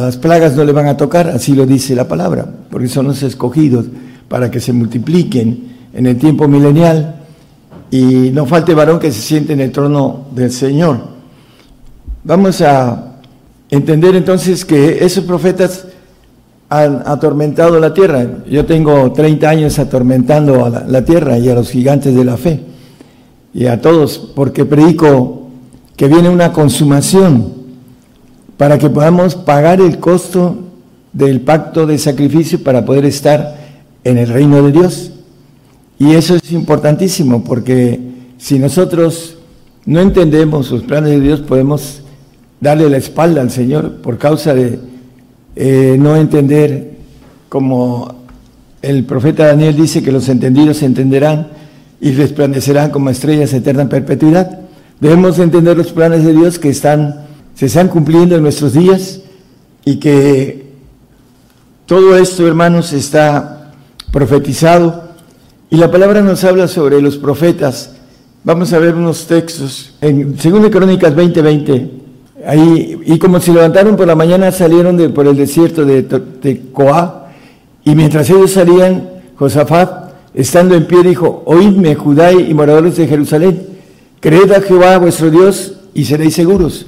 las 0.00 0.16
plagas 0.16 0.56
no 0.56 0.64
le 0.64 0.72
van 0.72 0.86
a 0.86 0.96
tocar, 0.96 1.28
así 1.28 1.54
lo 1.54 1.66
dice 1.66 1.94
la 1.94 2.08
palabra, 2.08 2.46
porque 2.70 2.88
son 2.88 3.06
los 3.06 3.22
escogidos 3.22 3.86
para 4.28 4.50
que 4.50 4.60
se 4.60 4.72
multipliquen 4.72 5.72
en 5.92 6.06
el 6.06 6.16
tiempo 6.16 6.48
milenial 6.48 7.16
y 7.90 8.30
no 8.30 8.46
falte 8.46 8.74
varón 8.74 8.98
que 8.98 9.12
se 9.12 9.20
siente 9.20 9.52
en 9.52 9.60
el 9.60 9.70
trono 9.70 10.26
del 10.34 10.50
Señor. 10.50 10.98
Vamos 12.24 12.60
a 12.62 13.16
entender 13.70 14.14
entonces 14.16 14.64
que 14.64 15.04
esos 15.04 15.24
profetas 15.24 15.86
han 16.68 17.02
atormentado 17.04 17.78
la 17.78 17.92
tierra. 17.92 18.26
Yo 18.48 18.64
tengo 18.64 19.12
30 19.12 19.48
años 19.48 19.78
atormentando 19.78 20.64
a 20.64 20.70
la, 20.70 21.04
tierra 21.04 21.36
y 21.36 21.50
a 21.50 21.54
los 21.54 21.70
gigantes 21.70 22.14
de 22.14 22.24
la 22.24 22.38
fe 22.38 22.60
y 23.52 23.66
a 23.66 23.80
todos, 23.80 24.32
porque 24.34 24.64
predico 24.64 25.48
que 25.96 26.08
viene 26.08 26.30
una 26.30 26.52
consumación 26.52 27.61
para 28.56 28.78
que 28.78 28.90
podamos 28.90 29.34
pagar 29.34 29.80
el 29.80 29.98
costo 29.98 30.56
del 31.12 31.40
pacto 31.40 31.86
de 31.86 31.98
sacrificio 31.98 32.62
para 32.62 32.84
poder 32.84 33.04
estar 33.04 33.56
en 34.04 34.18
el 34.18 34.28
reino 34.28 34.62
de 34.62 34.72
Dios. 34.72 35.12
Y 35.98 36.14
eso 36.14 36.36
es 36.36 36.52
importantísimo 36.52 37.44
porque 37.44 38.00
si 38.38 38.58
nosotros 38.58 39.38
no 39.84 40.00
entendemos 40.00 40.70
los 40.70 40.82
planes 40.82 41.10
de 41.10 41.20
Dios, 41.20 41.40
podemos 41.40 42.02
darle 42.60 42.88
la 42.88 42.96
espalda 42.96 43.40
al 43.40 43.50
Señor 43.50 43.96
por 43.96 44.18
causa 44.18 44.54
de 44.54 44.78
eh, 45.56 45.96
no 45.98 46.16
entender, 46.16 46.92
como 47.48 48.14
el 48.80 49.04
profeta 49.04 49.46
Daniel 49.46 49.76
dice 49.76 50.02
que 50.02 50.12
los 50.12 50.28
entendidos 50.28 50.82
entenderán 50.82 51.48
y 52.00 52.12
resplandecerán 52.12 52.90
como 52.90 53.10
estrellas 53.10 53.52
eterna 53.52 53.88
perpetuidad. 53.88 54.60
Debemos 55.00 55.38
entender 55.38 55.76
los 55.76 55.92
planes 55.92 56.24
de 56.24 56.32
Dios 56.32 56.58
que 56.58 56.68
están, 56.68 57.21
se 57.54 57.66
están 57.66 57.88
cumpliendo 57.88 58.36
en 58.36 58.42
nuestros 58.42 58.72
días 58.72 59.20
y 59.84 59.96
que 59.96 60.66
todo 61.86 62.16
esto, 62.16 62.46
hermanos, 62.46 62.92
está 62.92 63.72
profetizado. 64.10 65.10
Y 65.70 65.76
la 65.76 65.90
palabra 65.90 66.20
nos 66.20 66.44
habla 66.44 66.68
sobre 66.68 67.00
los 67.02 67.16
profetas. 67.16 67.92
Vamos 68.44 68.72
a 68.72 68.78
ver 68.78 68.94
unos 68.94 69.26
textos. 69.26 69.94
En 70.00 70.36
2 70.36 70.70
Crónicas 70.70 71.14
20:20 71.14 71.42
20, 71.42 72.02
Ahí, 72.46 73.00
y 73.04 73.18
como 73.18 73.40
se 73.40 73.52
levantaron 73.52 73.96
por 73.96 74.06
la 74.06 74.16
mañana, 74.16 74.50
salieron 74.50 74.96
de, 74.96 75.08
por 75.10 75.26
el 75.28 75.36
desierto 75.36 75.84
de, 75.84 76.62
Coá, 76.72 77.28
y 77.84 77.94
mientras 77.94 78.28
ellos 78.30 78.52
salían, 78.52 79.08
Josafat, 79.36 80.12
estando 80.34 80.74
en 80.74 80.86
pie, 80.86 81.02
dijo, 81.02 81.42
oídme, 81.46 81.94
Judá 81.94 82.32
y 82.32 82.52
moradores 82.52 82.96
de 82.96 83.06
Jerusalén, 83.06 83.66
creed 84.18 84.50
a 84.50 84.60
Jehová 84.60 84.98
vuestro 84.98 85.30
Dios 85.30 85.74
y 85.94 86.04
seréis 86.04 86.34
seguros, 86.34 86.86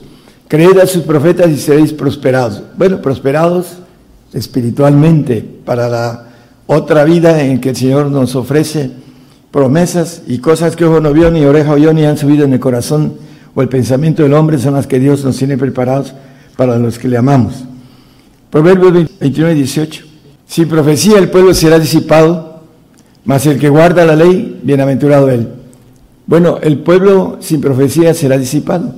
creed 0.55 0.79
a 0.79 0.87
sus 0.87 1.03
profetas 1.03 1.51
y 1.51 1.57
seréis 1.57 1.93
prosperados. 1.93 2.63
Bueno, 2.79 3.03
prosperados 3.03 3.79
espiritualmente 4.33 5.45
para 5.65 5.89
la 5.89 6.27
otra 6.69 7.03
vida 7.03 7.43
en 7.43 7.61
que 7.61 7.71
el 7.71 7.77
Señor 7.77 8.07
nos 8.07 8.37
ofrece 8.37 8.93
promesas 9.51 10.23
y 10.29 10.39
cosas 10.39 10.77
que 10.77 10.85
ojo 10.85 11.01
no 11.01 11.13
vio, 11.13 11.29
ni 11.33 11.45
oreja 11.45 11.73
oyó, 11.73 11.93
ni 11.93 12.05
han 12.05 12.17
subido 12.17 12.45
en 12.45 12.53
el 12.53 12.61
corazón 12.61 13.15
o 13.53 13.63
el 13.63 13.69
pensamiento 13.69 14.23
del 14.23 14.33
hombre 14.33 14.59
son 14.59 14.75
las 14.75 14.87
que 14.87 15.01
Dios 15.01 15.25
nos 15.25 15.37
tiene 15.37 15.59
preparados 15.59 16.15
para 16.57 16.79
los 16.79 17.01
que 17.01 17.09
le 17.09 17.17
amamos. 17.17 17.65
Proverbios 18.49 18.93
21 19.19 19.51
y 19.51 19.55
18. 19.57 20.05
Sin 20.47 20.69
profecía 20.69 21.19
el 21.19 21.31
pueblo 21.31 21.53
será 21.53 21.81
disipado, 21.81 22.63
mas 23.25 23.45
el 23.47 23.59
que 23.59 23.69
guarda 23.69 24.05
la 24.05 24.15
ley, 24.15 24.61
bienaventurado 24.63 25.31
él. 25.31 25.49
Bueno, 26.29 26.59
el 26.63 26.79
pueblo 26.79 27.39
sin 27.41 27.61
profecía 27.61 28.15
será 28.15 28.39
disipado, 28.39 28.95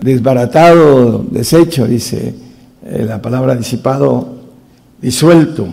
desbaratado, 0.00 1.24
deshecho, 1.30 1.86
dice 1.86 2.34
eh, 2.84 3.04
la 3.06 3.20
palabra 3.20 3.54
disipado, 3.54 4.28
disuelto. 5.00 5.66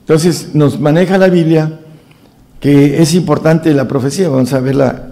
Entonces 0.00 0.54
nos 0.54 0.80
maneja 0.80 1.18
la 1.18 1.28
Biblia 1.28 1.80
que 2.60 3.00
es 3.00 3.14
importante 3.14 3.72
la 3.72 3.86
profecía, 3.86 4.28
vamos 4.28 4.52
a 4.52 4.60
verla 4.60 5.10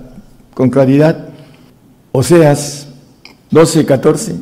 con 0.54 0.70
claridad. 0.70 1.28
Oseas 2.12 2.88
12, 3.50 3.84
14. 3.84 4.36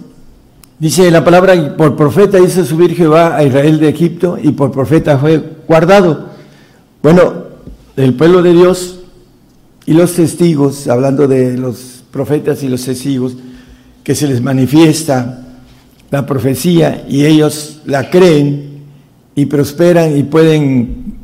Dice 0.79 1.11
la 1.11 1.25
palabra, 1.25 1.77
por 1.77 1.97
profeta 1.97 2.39
hizo 2.39 2.65
subir 2.65 2.95
Jehová 2.95 3.37
a 3.37 3.45
Israel 3.45 3.79
de 3.79 3.89
Egipto 3.89 4.39
y 4.41 4.53
por 4.53 4.71
profeta 4.71 5.19
fue 5.19 5.43
guardado. 5.67 6.27
Bueno, 7.03 7.45
el 7.97 8.15
pueblo 8.15 8.43
de 8.43 8.53
Dios 8.53 9.01
y 9.87 9.93
los 9.93 10.15
testigos, 10.15 10.89
hablando 10.89 11.29
de 11.29 11.57
los 11.59 12.05
profetas 12.11 12.63
y 12.63 12.69
los 12.69 12.85
testigos, 12.85 13.37
que 14.05 14.15
se 14.15 14.29
les 14.29 14.41
manifiesta 14.41 15.41
la 16.11 16.25
profecía 16.27 17.05
y 17.09 17.25
ellos 17.25 17.81
la 17.87 18.09
creen 18.11 18.85
y 19.35 19.47
prosperan 19.47 20.17
y 20.17 20.23
pueden 20.23 21.17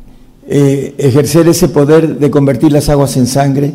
eh, 0.47 0.95
ejercer 0.97 1.47
ese 1.47 1.69
poder 1.69 2.17
de 2.17 2.29
convertir 2.29 2.73
las 2.73 2.89
aguas 2.89 3.15
en 3.15 3.27
sangre 3.27 3.73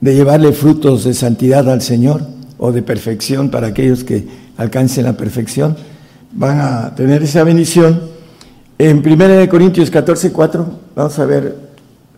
de 0.00 0.14
llevarle 0.14 0.52
frutos 0.52 1.04
de 1.04 1.14
santidad 1.14 1.68
al 1.70 1.82
Señor 1.82 2.22
o 2.56 2.72
de 2.72 2.82
perfección 2.82 3.50
para 3.50 3.68
aquellos 3.68 4.04
que 4.04 4.26
alcancen 4.56 5.04
la 5.04 5.16
perfección, 5.16 5.76
van 6.32 6.60
a 6.60 6.94
tener 6.94 7.22
esa 7.22 7.44
bendición. 7.44 8.00
En 8.78 8.98
1 8.98 9.48
Corintios 9.48 9.90
14, 9.90 10.32
4, 10.32 10.66
vamos 10.94 11.18
a 11.18 11.24
ver 11.24 11.56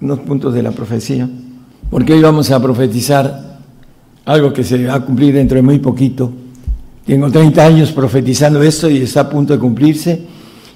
unos 0.01 0.21
puntos 0.21 0.55
de 0.55 0.63
la 0.63 0.73
profecía, 0.73 1.29
porque 1.91 2.15
hoy 2.15 2.23
vamos 2.23 2.51
a 2.51 2.61
profetizar 2.61 3.50
algo 4.31 4.53
que 4.53 4.65
se 4.65 4.87
va 4.87 4.95
a 4.95 5.01
cumplir 5.01 5.35
dentro 5.35 5.57
de 5.57 5.63
muy 5.63 5.79
poquito. 5.79 6.31
Tengo 7.05 7.31
30 7.31 7.65
años 7.65 7.93
profetizando 7.93 8.63
esto 8.63 8.89
y 8.89 8.99
está 8.99 9.21
a 9.21 9.31
punto 9.31 9.53
de 9.53 9.59
cumplirse, 9.59 10.23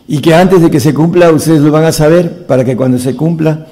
y 0.08 0.18
que 0.18 0.34
antes 0.34 0.60
de 0.60 0.70
que 0.70 0.80
se 0.80 0.92
cumpla 0.92 1.30
ustedes 1.30 1.60
lo 1.60 1.70
van 1.70 1.84
a 1.84 1.92
saber 1.92 2.46
para 2.46 2.64
que 2.64 2.76
cuando 2.76 2.98
se 2.98 3.14
cumpla 3.16 3.66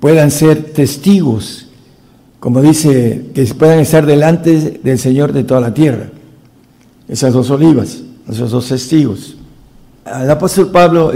puedan 0.00 0.30
ser 0.30 0.72
testigos 0.72 1.66
como 2.46 2.62
dice, 2.62 3.30
que 3.34 3.44
puedan 3.54 3.80
estar 3.80 4.06
delante 4.06 4.78
del 4.82 5.00
Señor 5.00 5.32
de 5.32 5.42
toda 5.42 5.60
la 5.60 5.74
tierra. 5.74 6.10
Esas 7.08 7.32
dos 7.32 7.50
olivas, 7.50 8.02
esos 8.30 8.52
dos 8.52 8.68
testigos. 8.68 9.36
El 10.06 10.30
apóstol 10.30 10.70
Pablo, 10.70 11.12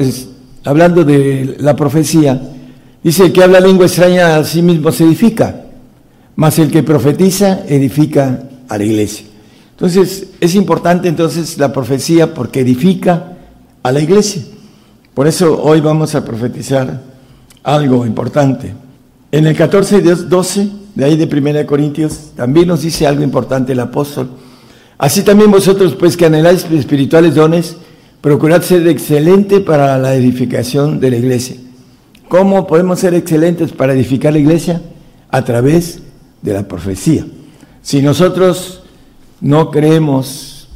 hablando 0.64 1.04
de 1.04 1.56
la 1.60 1.76
profecía, 1.76 2.50
dice 3.04 3.32
que 3.32 3.44
habla 3.44 3.60
lengua 3.60 3.86
extraña 3.86 4.38
a 4.38 4.44
sí 4.44 4.60
mismo 4.60 4.90
se 4.90 5.04
edifica, 5.04 5.66
mas 6.36 6.58
el 6.58 6.70
que 6.70 6.82
profetiza 6.82 7.64
edifica 7.66 8.42
a 8.68 8.78
la 8.78 8.84
iglesia. 8.84 9.26
Entonces, 9.72 10.28
es 10.40 10.54
importante 10.54 11.08
entonces 11.08 11.58
la 11.58 11.72
profecía 11.72 12.34
porque 12.34 12.60
edifica 12.60 13.36
a 13.82 13.92
la 13.92 14.00
iglesia. 14.00 14.42
Por 15.14 15.26
eso 15.26 15.60
hoy 15.62 15.80
vamos 15.80 16.14
a 16.14 16.24
profetizar 16.24 17.00
algo 17.62 18.06
importante. 18.06 18.74
En 19.32 19.46
el 19.46 19.56
14 19.56 19.98
y 19.98 20.00
12 20.00 20.70
de 20.94 21.04
ahí 21.04 21.16
de 21.16 21.24
1 21.24 21.66
Corintios, 21.66 22.32
también 22.36 22.68
nos 22.68 22.82
dice 22.82 23.06
algo 23.06 23.22
importante 23.22 23.72
el 23.72 23.80
apóstol. 23.80 24.30
Así 24.98 25.22
también 25.22 25.50
vosotros, 25.50 25.94
pues 25.94 26.16
que 26.16 26.26
anheláis 26.26 26.66
espirituales 26.70 27.34
dones, 27.34 27.76
procurad 28.20 28.62
ser 28.62 28.86
excelente 28.86 29.60
para 29.60 29.96
la 29.98 30.14
edificación 30.14 31.00
de 31.00 31.10
la 31.10 31.16
iglesia. 31.16 31.56
¿Cómo 32.28 32.66
podemos 32.66 33.00
ser 33.00 33.14
excelentes 33.14 33.72
para 33.72 33.94
edificar 33.94 34.32
la 34.32 34.40
iglesia? 34.40 34.82
A 35.30 35.42
través 35.42 36.00
de 36.42 36.52
la 36.52 36.66
profecía. 36.66 37.26
Si 37.82 38.02
nosotros 38.02 38.82
no 39.40 39.70
creemos 39.70 40.68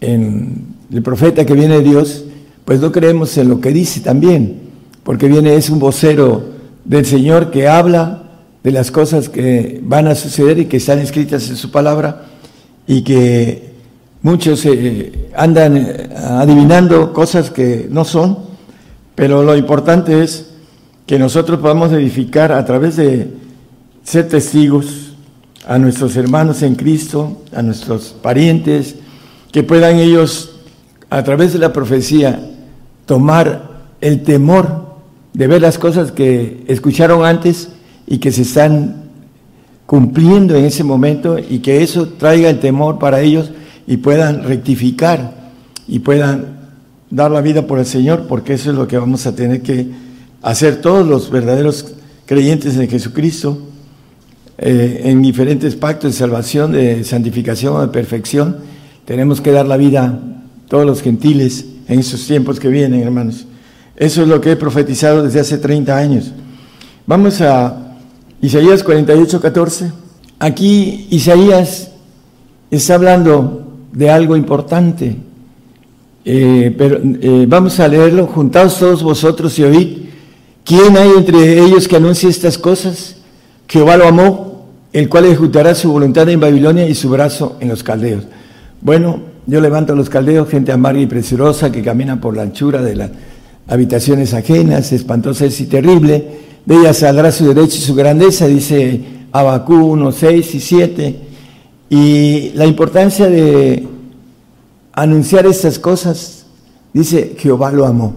en 0.00 0.74
el 0.92 1.02
profeta 1.02 1.44
que 1.44 1.54
viene 1.54 1.76
de 1.76 1.82
Dios, 1.82 2.24
pues 2.64 2.80
no 2.80 2.92
creemos 2.92 3.36
en 3.38 3.48
lo 3.48 3.60
que 3.60 3.72
dice 3.72 4.00
también, 4.00 4.60
porque 5.02 5.28
viene 5.28 5.54
es 5.54 5.70
un 5.70 5.78
vocero 5.78 6.44
del 6.84 7.06
Señor 7.06 7.50
que 7.50 7.68
habla 7.68 8.24
de 8.62 8.72
las 8.72 8.90
cosas 8.90 9.28
que 9.28 9.80
van 9.82 10.08
a 10.08 10.14
suceder 10.14 10.58
y 10.58 10.66
que 10.66 10.78
están 10.78 10.98
escritas 10.98 11.48
en 11.48 11.56
su 11.56 11.70
palabra 11.70 12.26
y 12.86 13.02
que 13.02 13.70
muchos 14.22 14.64
eh, 14.66 15.30
andan 15.36 15.76
eh, 15.76 16.08
adivinando 16.16 17.12
cosas 17.12 17.50
que 17.50 17.86
no 17.90 18.04
son, 18.04 18.38
pero 19.14 19.42
lo 19.42 19.56
importante 19.56 20.22
es 20.22 20.50
que 21.06 21.18
nosotros 21.18 21.60
podamos 21.60 21.92
edificar 21.92 22.50
a 22.50 22.64
través 22.64 22.96
de 22.96 23.30
ser 24.06 24.28
testigos 24.28 25.14
a 25.66 25.78
nuestros 25.78 26.16
hermanos 26.16 26.62
en 26.62 26.76
Cristo, 26.76 27.42
a 27.52 27.60
nuestros 27.60 28.14
parientes, 28.22 28.94
que 29.50 29.64
puedan 29.64 29.96
ellos 29.96 30.60
a 31.10 31.24
través 31.24 31.52
de 31.52 31.58
la 31.58 31.72
profecía 31.72 32.40
tomar 33.04 33.88
el 34.00 34.22
temor 34.22 34.86
de 35.32 35.48
ver 35.48 35.60
las 35.60 35.76
cosas 35.76 36.12
que 36.12 36.64
escucharon 36.68 37.24
antes 37.24 37.70
y 38.06 38.18
que 38.18 38.30
se 38.30 38.42
están 38.42 39.06
cumpliendo 39.86 40.54
en 40.54 40.64
ese 40.64 40.84
momento 40.84 41.36
y 41.38 41.58
que 41.58 41.82
eso 41.82 42.08
traiga 42.08 42.48
el 42.48 42.60
temor 42.60 43.00
para 43.00 43.20
ellos 43.20 43.50
y 43.88 43.96
puedan 43.96 44.44
rectificar 44.44 45.52
y 45.88 45.98
puedan 45.98 46.60
dar 47.10 47.32
la 47.32 47.40
vida 47.40 47.66
por 47.66 47.80
el 47.80 47.86
Señor, 47.86 48.26
porque 48.28 48.54
eso 48.54 48.70
es 48.70 48.76
lo 48.76 48.86
que 48.86 48.98
vamos 48.98 49.26
a 49.26 49.34
tener 49.34 49.62
que 49.62 49.88
a 50.42 50.54
ser 50.54 50.80
todos 50.80 51.06
los 51.06 51.28
verdaderos 51.28 51.94
creyentes 52.24 52.76
en 52.76 52.88
Jesucristo, 52.88 53.65
eh, 54.58 55.02
en 55.04 55.20
diferentes 55.20 55.76
pactos 55.76 56.12
de 56.12 56.18
salvación, 56.18 56.72
de 56.72 57.04
santificación, 57.04 57.80
de 57.80 57.88
perfección. 57.88 58.56
Tenemos 59.04 59.40
que 59.40 59.52
dar 59.52 59.66
la 59.66 59.76
vida 59.76 60.18
todos 60.68 60.86
los 60.86 61.02
gentiles 61.02 61.66
en 61.88 62.00
esos 62.00 62.26
tiempos 62.26 62.58
que 62.58 62.68
vienen, 62.68 63.02
hermanos. 63.02 63.46
Eso 63.96 64.22
es 64.22 64.28
lo 64.28 64.40
que 64.40 64.52
he 64.52 64.56
profetizado 64.56 65.22
desde 65.22 65.40
hace 65.40 65.58
30 65.58 65.96
años. 65.96 66.32
Vamos 67.06 67.40
a 67.40 67.96
Isaías 68.40 68.82
48, 68.82 69.40
14. 69.40 69.92
Aquí 70.38 71.06
Isaías 71.10 71.90
está 72.70 72.94
hablando 72.94 73.66
de 73.92 74.10
algo 74.10 74.36
importante, 74.36 75.16
eh, 76.24 76.74
pero 76.76 77.00
eh, 77.02 77.46
vamos 77.48 77.78
a 77.80 77.88
leerlo. 77.88 78.26
Juntaos 78.26 78.78
todos 78.78 79.02
vosotros 79.02 79.58
y 79.58 79.62
oíd. 79.64 79.98
¿Quién 80.64 80.96
hay 80.96 81.10
entre 81.16 81.60
ellos 81.60 81.86
que 81.86 81.96
anuncie 81.96 82.28
estas 82.28 82.58
cosas? 82.58 83.15
Jehová 83.68 83.96
lo 83.96 84.06
amó, 84.06 84.66
el 84.92 85.08
cual 85.08 85.26
ejecutará 85.26 85.74
su 85.74 85.90
voluntad 85.92 86.28
en 86.28 86.40
Babilonia 86.40 86.88
y 86.88 86.94
su 86.94 87.10
brazo 87.10 87.56
en 87.60 87.68
los 87.68 87.82
caldeos. 87.82 88.24
Bueno, 88.80 89.20
yo 89.46 89.60
levanto 89.60 89.92
a 89.92 89.96
los 89.96 90.08
caldeos, 90.08 90.48
gente 90.48 90.72
amarga 90.72 91.00
y 91.00 91.06
presurosa 91.06 91.70
que 91.70 91.82
camina 91.82 92.20
por 92.20 92.36
la 92.36 92.42
anchura 92.42 92.82
de 92.82 92.96
las 92.96 93.10
habitaciones 93.68 94.34
ajenas, 94.34 94.92
espantosa 94.92 95.46
y 95.46 95.50
terrible. 95.66 96.46
De 96.64 96.76
ella 96.76 96.92
saldrá 96.92 97.30
su 97.30 97.46
derecho 97.46 97.76
y 97.76 97.80
su 97.80 97.94
grandeza, 97.94 98.46
dice 98.46 99.00
Abacú 99.32 99.74
1, 99.74 100.12
6 100.12 100.54
y 100.54 100.60
7. 100.60 101.20
Y 101.88 102.50
la 102.54 102.66
importancia 102.66 103.28
de 103.28 103.86
anunciar 104.92 105.46
estas 105.46 105.78
cosas, 105.78 106.46
dice 106.92 107.36
Jehová 107.38 107.70
lo 107.70 107.86
amó. 107.86 108.14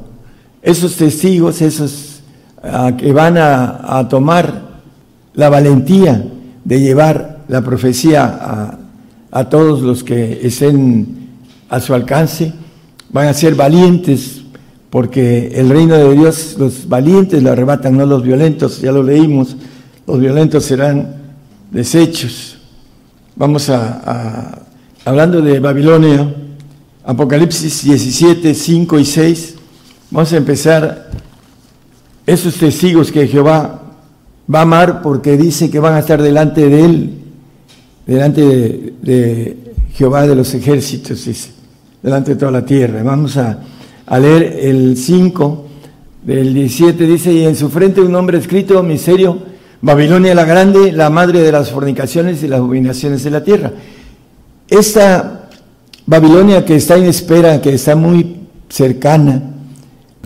Esos 0.62 0.96
testigos, 0.96 1.62
esos 1.62 2.22
ah, 2.64 2.94
que 2.98 3.12
van 3.12 3.38
a, 3.38 4.08
tomar 4.10 4.69
la 5.40 5.48
valentía 5.48 6.22
de 6.66 6.82
llevar 6.82 7.46
la 7.48 7.62
profecía 7.62 8.26
a, 8.26 8.80
a 9.32 9.48
todos 9.48 9.82
los 9.82 10.04
que 10.04 10.46
estén 10.46 11.30
a 11.70 11.80
su 11.80 11.94
alcance, 11.94 12.52
van 13.10 13.28
a 13.30 13.34
ser 13.34 13.56
valientes, 13.56 14.42
porque 14.90 15.48
el 15.56 15.70
reino 15.70 15.96
de 15.96 16.14
Dios, 16.14 16.58
los 16.60 16.90
valientes 16.90 17.42
lo 17.42 17.52
arrebatan, 17.52 17.96
no 17.96 18.06
los 18.06 18.22
violentos, 18.22 18.82
ya 18.82 18.92
lo 18.92 19.02
leímos, 19.02 19.56
los 20.06 20.20
violentos 20.20 20.66
serán 20.66 21.16
desechos. 21.72 22.58
Vamos 23.38 23.70
a, 23.70 24.66
hablando 25.06 25.42
de 25.42 25.62
Babilonia, 25.62 26.36
Apocalipsis 27.06 27.86
17, 27.86 28.54
5 28.54 29.00
y 29.00 29.06
6, 29.06 29.56
vamos 30.12 30.34
a 30.34 30.38
empezar 30.38 31.10
esos 32.28 32.56
testigos 32.56 33.10
que 33.10 33.26
Jehová 33.26 33.79
va 34.54 34.60
a 34.60 34.62
amar 34.64 35.02
porque 35.02 35.38
dice 35.38 35.70
que 35.70 35.80
van 35.80 35.94
a 35.94 36.00
estar 36.00 36.22
delante 36.22 36.68
de 36.68 36.86
él, 36.86 37.10
delante 38.06 38.94
de, 39.02 39.58
Jehová 39.94 40.26
de 40.26 40.36
los 40.36 40.54
ejércitos, 40.54 41.26
dice 41.26 41.52
delante 42.02 42.32
de 42.32 42.38
toda 42.38 42.52
la 42.52 42.66
tierra. 42.66 43.04
Vamos 43.04 43.38
a, 43.38 43.60
leer 44.20 44.60
el 44.62 44.98
5 44.98 45.66
del 46.24 46.54
17, 46.54 47.06
dice, 47.06 47.32
y 47.32 47.46
en 47.46 47.56
su 47.56 47.70
frente 47.70 48.02
un 48.02 48.12
nombre 48.12 48.38
escrito, 48.38 48.82
miserio, 48.82 49.38
Babilonia 49.82 50.34
la 50.34 50.46
grande, 50.46 50.92
la 50.92 51.10
madre 51.10 51.42
de 51.42 51.52
las 51.52 51.72
fornicaciones 51.72 52.44
y 52.44 52.48
las 52.48 52.60
abominaciones 52.60 53.24
de 53.24 53.30
la 53.30 53.44
tierra. 53.44 53.72
Esta 54.68 55.50
Babilonia 56.06 56.66
que 56.66 56.76
está 56.76 56.98
en 56.98 57.06
espera, 57.06 57.62
que 57.62 57.74
está 57.74 57.96
muy 57.96 58.38
cercana, 58.68 59.42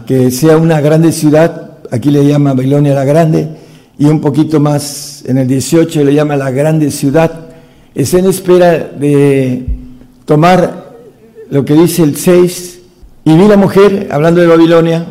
que 0.07 0.31
sea 0.31 0.57
una 0.57 0.81
grande 0.81 1.11
ciudad, 1.11 1.77
aquí 1.91 2.09
le 2.09 2.25
llama 2.25 2.53
Babilonia 2.53 2.93
la 2.93 3.05
grande, 3.05 3.49
y 3.97 4.05
un 4.05 4.21
poquito 4.21 4.59
más 4.59 5.23
en 5.27 5.37
el 5.37 5.47
18 5.47 6.03
le 6.03 6.13
llama 6.13 6.35
la 6.35 6.51
grande 6.51 6.91
ciudad, 6.91 7.49
está 7.93 8.19
en 8.19 8.25
espera 8.25 8.77
de 8.79 9.65
tomar 10.25 10.95
lo 11.49 11.63
que 11.63 11.73
dice 11.73 12.03
el 12.03 12.17
6, 12.17 12.79
y 13.25 13.37
vi 13.37 13.47
la 13.47 13.57
mujer, 13.57 14.09
hablando 14.11 14.41
de 14.41 14.47
Babilonia, 14.47 15.05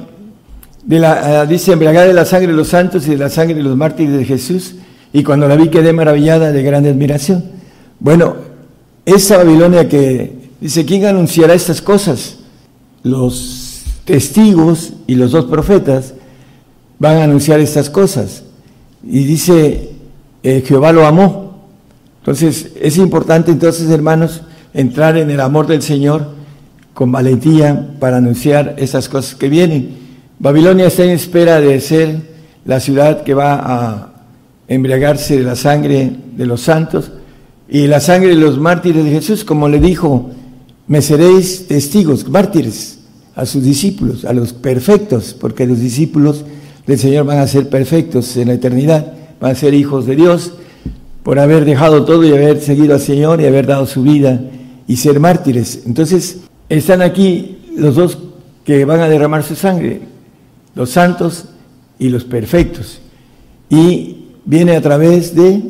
de 0.84 0.98
la, 0.98 1.42
eh, 1.42 1.46
dice, 1.46 1.72
embriagada 1.72 2.06
de 2.06 2.14
la 2.14 2.24
sangre 2.24 2.48
de 2.48 2.56
los 2.56 2.68
santos 2.68 3.06
y 3.06 3.10
de 3.10 3.18
la 3.18 3.30
sangre 3.30 3.54
de 3.54 3.62
los 3.62 3.76
mártires 3.76 4.16
de 4.16 4.24
Jesús, 4.24 4.74
y 5.12 5.22
cuando 5.22 5.46
la 5.46 5.56
vi 5.56 5.68
quedé 5.68 5.92
maravillada 5.92 6.52
de 6.52 6.62
grande 6.62 6.90
admiración. 6.90 7.44
Bueno, 8.00 8.34
esa 9.06 9.36
Babilonia 9.36 9.88
que 9.88 10.32
dice, 10.60 10.84
¿quién 10.84 11.04
anunciará 11.06 11.54
estas 11.54 11.80
cosas? 11.80 12.38
Los 13.02 13.82
testigos 14.04 14.94
y 15.06 15.14
los 15.14 15.32
dos 15.32 15.44
profetas 15.44 16.14
van 16.98 17.18
a 17.18 17.24
anunciar 17.24 17.60
estas 17.60 17.90
cosas. 17.90 18.42
Y 19.04 19.24
dice, 19.24 19.90
eh, 20.42 20.62
Jehová 20.66 20.92
lo 20.92 21.06
amó. 21.06 21.66
Entonces, 22.20 22.72
es 22.80 22.96
importante 22.98 23.50
entonces, 23.50 23.90
hermanos, 23.90 24.42
entrar 24.74 25.16
en 25.16 25.30
el 25.30 25.40
amor 25.40 25.66
del 25.66 25.82
Señor 25.82 26.28
con 26.94 27.10
valentía 27.10 27.94
para 27.98 28.18
anunciar 28.18 28.76
esas 28.78 29.08
cosas 29.08 29.34
que 29.34 29.48
vienen. 29.48 29.96
Babilonia 30.38 30.86
está 30.86 31.04
en 31.04 31.10
espera 31.10 31.60
de 31.60 31.80
ser 31.80 32.32
la 32.64 32.80
ciudad 32.80 33.22
que 33.22 33.34
va 33.34 33.54
a 33.54 34.12
embriagarse 34.68 35.36
de 35.36 35.42
la 35.42 35.56
sangre 35.56 36.12
de 36.36 36.46
los 36.46 36.62
santos 36.62 37.12
y 37.68 37.86
la 37.86 38.00
sangre 38.00 38.30
de 38.30 38.36
los 38.36 38.58
mártires 38.58 39.04
de 39.04 39.10
Jesús, 39.10 39.44
como 39.44 39.68
le 39.68 39.80
dijo, 39.80 40.30
me 40.86 41.00
seréis 41.00 41.66
testigos, 41.68 42.28
mártires 42.28 42.98
a 43.34 43.46
sus 43.46 43.64
discípulos, 43.64 44.24
a 44.24 44.32
los 44.32 44.52
perfectos, 44.52 45.34
porque 45.38 45.66
los 45.66 45.80
discípulos 45.80 46.44
del 46.86 46.98
Señor 46.98 47.24
van 47.26 47.38
a 47.38 47.46
ser 47.46 47.68
perfectos 47.68 48.36
en 48.36 48.48
la 48.48 48.54
eternidad, 48.54 49.12
van 49.40 49.52
a 49.52 49.54
ser 49.54 49.74
hijos 49.74 50.06
de 50.06 50.16
Dios 50.16 50.52
por 51.22 51.38
haber 51.38 51.64
dejado 51.64 52.04
todo 52.04 52.24
y 52.24 52.32
haber 52.32 52.60
seguido 52.60 52.94
al 52.94 53.00
Señor 53.00 53.40
y 53.40 53.46
haber 53.46 53.66
dado 53.66 53.86
su 53.86 54.02
vida 54.02 54.40
y 54.88 54.96
ser 54.96 55.20
mártires. 55.20 55.82
Entonces, 55.86 56.38
están 56.68 57.02
aquí 57.02 57.58
los 57.76 57.94
dos 57.94 58.18
que 58.64 58.84
van 58.84 59.00
a 59.00 59.08
derramar 59.08 59.42
su 59.42 59.54
sangre, 59.54 60.00
los 60.74 60.90
santos 60.90 61.46
y 61.98 62.08
los 62.08 62.24
perfectos. 62.24 63.00
Y 63.70 64.26
viene 64.44 64.76
a 64.76 64.80
través 64.80 65.34
de 65.34 65.62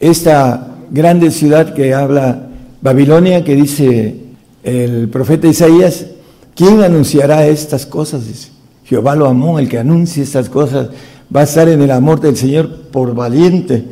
esta 0.00 0.76
grande 0.90 1.30
ciudad 1.30 1.74
que 1.74 1.92
habla 1.94 2.48
Babilonia, 2.80 3.44
que 3.44 3.54
dice 3.54 4.16
el 4.62 5.08
profeta 5.08 5.48
Isaías, 5.48 6.06
¿quién 6.54 6.82
anunciará 6.82 7.46
estas 7.46 7.84
cosas? 7.84 8.50
Jehová 8.88 9.14
lo 9.14 9.26
amó, 9.26 9.58
el 9.58 9.68
que 9.68 9.78
anuncie 9.78 10.22
estas 10.22 10.48
cosas 10.48 10.88
va 11.34 11.40
a 11.40 11.44
estar 11.44 11.68
en 11.68 11.82
el 11.82 11.90
amor 11.90 12.20
del 12.20 12.36
Señor 12.36 12.88
por 12.90 13.14
valiente, 13.14 13.84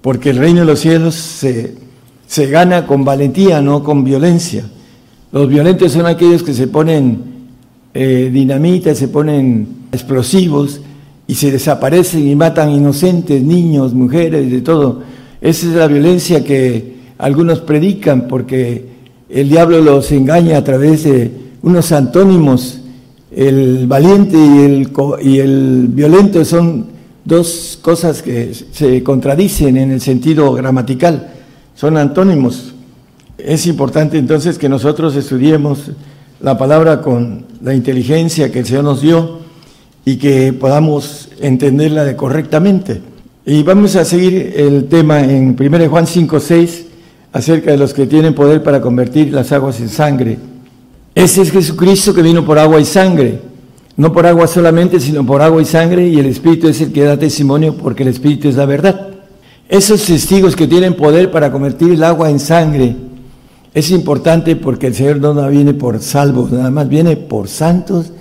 porque 0.00 0.30
el 0.30 0.38
reino 0.38 0.60
de 0.60 0.66
los 0.66 0.80
cielos 0.80 1.14
se 1.14 1.86
se 2.26 2.46
gana 2.46 2.86
con 2.86 3.04
valentía, 3.04 3.62
no 3.62 3.82
con 3.82 4.04
violencia. 4.04 4.64
Los 5.32 5.48
violentos 5.48 5.92
son 5.92 6.06
aquellos 6.06 6.42
que 6.42 6.54
se 6.54 6.66
ponen 6.66 7.18
eh, 7.94 8.30
dinamita, 8.32 8.94
se 8.94 9.08
ponen 9.08 9.68
explosivos 9.92 10.80
y 11.26 11.34
se 11.34 11.50
desaparecen 11.50 12.26
y 12.26 12.34
matan 12.34 12.70
inocentes, 12.70 13.42
niños, 13.42 13.94
mujeres, 13.94 14.50
de 14.50 14.60
todo. 14.60 15.02
Esa 15.40 15.66
es 15.66 15.72
la 15.74 15.86
violencia 15.86 16.44
que 16.44 16.96
algunos 17.18 17.60
predican 17.60 18.26
porque 18.28 18.96
el 19.28 19.48
diablo 19.48 19.80
los 19.80 20.10
engaña 20.12 20.58
a 20.58 20.64
través 20.64 21.04
de 21.04 21.30
unos 21.62 21.92
antónimos. 21.92 22.80
El 23.30 23.86
valiente 23.86 24.36
y 25.22 25.38
el, 25.38 25.88
violento 25.88 26.44
son 26.44 26.86
dos 27.24 27.78
cosas 27.82 28.22
que 28.22 28.54
se 28.54 29.02
contradicen 29.02 29.76
en 29.76 29.90
el 29.90 30.00
sentido 30.00 30.52
gramatical 30.52 31.32
son 31.76 31.98
antónimos. 31.98 32.72
Es 33.38 33.66
importante 33.66 34.18
entonces 34.18 34.58
que 34.58 34.68
nosotros 34.68 35.14
estudiemos 35.14 35.90
la 36.40 36.56
palabra 36.56 37.02
con 37.02 37.44
la 37.62 37.74
inteligencia 37.74 38.50
que 38.50 38.60
el 38.60 38.66
Señor 38.66 38.84
nos 38.84 39.02
dio 39.02 39.40
y 40.04 40.16
que 40.16 40.52
podamos 40.54 41.28
entenderla 41.40 42.16
correctamente. 42.16 43.02
Y 43.44 43.62
vamos 43.62 43.94
a 43.94 44.04
seguir 44.04 44.54
el 44.56 44.86
tema 44.86 45.20
en 45.20 45.56
1 45.58 45.88
Juan 45.88 46.06
5, 46.06 46.40
6 46.40 46.86
acerca 47.32 47.70
de 47.70 47.76
los 47.76 47.92
que 47.92 48.06
tienen 48.06 48.34
poder 48.34 48.62
para 48.62 48.80
convertir 48.80 49.32
las 49.32 49.52
aguas 49.52 49.78
en 49.80 49.88
sangre. 49.88 50.38
Ese 51.16 51.40
es 51.40 51.50
Jesucristo 51.50 52.12
que 52.12 52.20
vino 52.20 52.44
por 52.44 52.58
agua 52.58 52.78
y 52.78 52.84
sangre, 52.84 53.40
no 53.96 54.12
por 54.12 54.26
agua 54.26 54.46
solamente, 54.46 55.00
sino 55.00 55.24
por 55.24 55.40
agua 55.40 55.62
y 55.62 55.64
sangre, 55.64 56.06
y 56.06 56.18
el 56.18 56.26
Espíritu 56.26 56.68
es 56.68 56.78
el 56.82 56.92
que 56.92 57.04
da 57.04 57.16
testimonio 57.16 57.74
porque 57.74 58.02
el 58.02 58.10
Espíritu 58.10 58.48
es 58.48 58.56
la 58.56 58.66
verdad. 58.66 59.08
Esos 59.66 60.04
testigos 60.04 60.54
que 60.54 60.66
tienen 60.66 60.92
poder 60.92 61.30
para 61.30 61.50
convertir 61.50 61.90
el 61.90 62.04
agua 62.04 62.28
en 62.28 62.38
sangre, 62.38 62.94
es 63.72 63.90
importante 63.92 64.56
porque 64.56 64.88
el 64.88 64.94
Señor 64.94 65.16
no 65.16 65.48
viene 65.48 65.72
por 65.72 66.02
salvos, 66.02 66.52
nada 66.52 66.70
más 66.70 66.86
viene 66.86 67.16
por 67.16 67.48
santos 67.48 68.12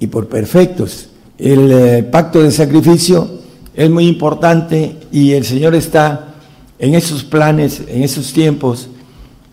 y 0.00 0.06
por 0.06 0.26
perfectos. 0.26 1.10
El 1.36 1.70
eh, 1.70 2.02
pacto 2.02 2.42
de 2.42 2.50
sacrificio 2.50 3.28
es 3.74 3.90
muy 3.90 4.06
importante 4.06 4.96
y 5.12 5.32
el 5.32 5.44
Señor 5.44 5.74
está 5.74 6.34
en 6.78 6.94
esos 6.94 7.24
planes, 7.24 7.82
en 7.86 8.02
esos 8.02 8.32
tiempos, 8.32 8.88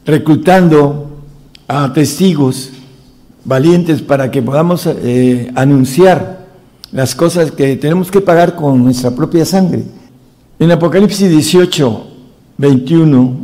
reclutando 0.05 1.09
a 1.67 1.91
testigos 1.91 2.71
valientes 3.45 4.01
para 4.01 4.31
que 4.31 4.41
podamos 4.41 4.87
eh, 4.87 5.51
anunciar 5.55 6.45
las 6.91 7.15
cosas 7.15 7.51
que 7.51 7.75
tenemos 7.77 8.11
que 8.11 8.21
pagar 8.21 8.55
con 8.55 8.83
nuestra 8.83 9.11
propia 9.11 9.45
sangre. 9.45 9.83
En 10.59 10.71
Apocalipsis 10.71 11.29
18, 11.29 12.07
21 12.57 13.37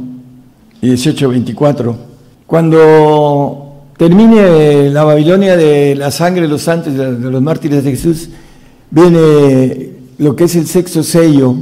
y 0.82 0.88
18, 0.88 1.30
24, 1.30 1.96
cuando 2.48 3.84
termine 3.98 4.90
la 4.90 5.04
Babilonia 5.04 5.56
de 5.56 5.96
la 5.96 6.10
sangre 6.12 6.44
de 6.44 6.48
los 6.48 6.64
santos, 6.64 6.96
de 6.96 7.32
los 7.32 7.42
mártires 7.42 7.84
de 7.84 7.92
Jesús, 7.92 8.30
viene 8.90 9.92
lo 10.18 10.36
que 10.36 10.46
es 10.46 10.56
el 10.56 10.68
sexto 10.68 11.04
sello 11.04 11.56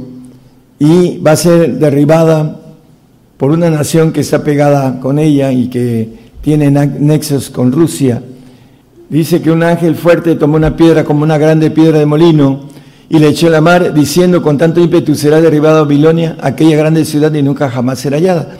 y 0.78 1.18
va 1.18 1.32
a 1.32 1.36
ser 1.36 1.78
derribada 1.78 2.60
por 3.36 3.50
una 3.50 3.70
nación 3.70 4.12
que 4.12 4.20
está 4.20 4.42
pegada 4.44 5.00
con 5.00 5.18
ella 5.18 5.52
y 5.52 5.68
que 5.68 6.29
tiene 6.42 6.70
nexos 6.70 7.50
con 7.50 7.72
Rusia. 7.72 8.22
Dice 9.08 9.42
que 9.42 9.50
un 9.50 9.62
ángel 9.62 9.96
fuerte 9.96 10.36
tomó 10.36 10.56
una 10.56 10.76
piedra 10.76 11.04
como 11.04 11.24
una 11.24 11.36
grande 11.36 11.70
piedra 11.70 11.98
de 11.98 12.06
molino 12.06 12.68
y 13.08 13.18
le 13.18 13.28
echó 13.28 13.48
a 13.48 13.50
la 13.50 13.60
mar, 13.60 13.92
diciendo 13.92 14.40
con 14.40 14.56
tanto 14.56 14.80
ímpetu 14.80 15.16
será 15.16 15.40
derribada 15.40 15.82
Babilonia, 15.82 16.36
aquella 16.40 16.76
grande 16.76 17.04
ciudad, 17.04 17.34
y 17.34 17.42
nunca 17.42 17.68
jamás 17.68 17.98
será 17.98 18.18
hallada. 18.18 18.56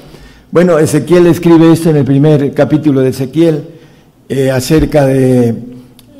Bueno, 0.50 0.76
Ezequiel 0.80 1.28
escribe 1.28 1.72
esto 1.72 1.90
en 1.90 1.96
el 1.98 2.04
primer 2.04 2.52
capítulo 2.52 3.00
de 3.00 3.10
Ezequiel, 3.10 3.62
eh, 4.28 4.50
acerca 4.50 5.06
de, 5.06 5.54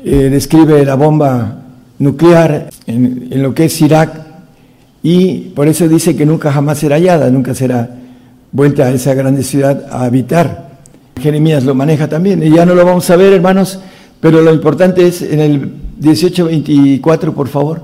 eh, 0.05 0.29
describe 0.31 0.85
la 0.85 0.95
bomba 0.95 1.57
nuclear 1.99 2.69
en, 2.87 3.27
en, 3.31 3.43
lo 3.43 3.53
que 3.53 3.65
es 3.65 3.81
Irak, 3.81 4.13
y 5.03 5.49
por 5.53 5.67
eso 5.67 5.89
dice 5.89 6.15
que 6.15 6.25
nunca 6.25 6.53
jamás 6.53 6.77
será 6.77 6.95
hallada, 6.95 7.29
nunca 7.29 7.53
será 7.53 7.97
vuelta 8.53 8.85
a 8.85 8.91
esa 8.91 9.13
grande 9.13 9.43
ciudad 9.43 9.87
a 9.91 10.05
habitar. 10.05 10.70
Jeremías 11.19 11.63
lo 11.63 11.75
maneja 11.75 12.07
también, 12.07 12.43
y 12.43 12.51
ya 12.51 12.65
no 12.65 12.75
lo 12.75 12.85
vamos 12.85 13.09
a 13.09 13.15
ver, 13.15 13.33
hermanos, 13.33 13.79
pero 14.19 14.41
lo 14.41 14.53
importante 14.53 15.07
es 15.07 15.21
en 15.21 15.39
el 15.39 15.59
1824, 15.99 17.33
por 17.33 17.47
favor. 17.47 17.81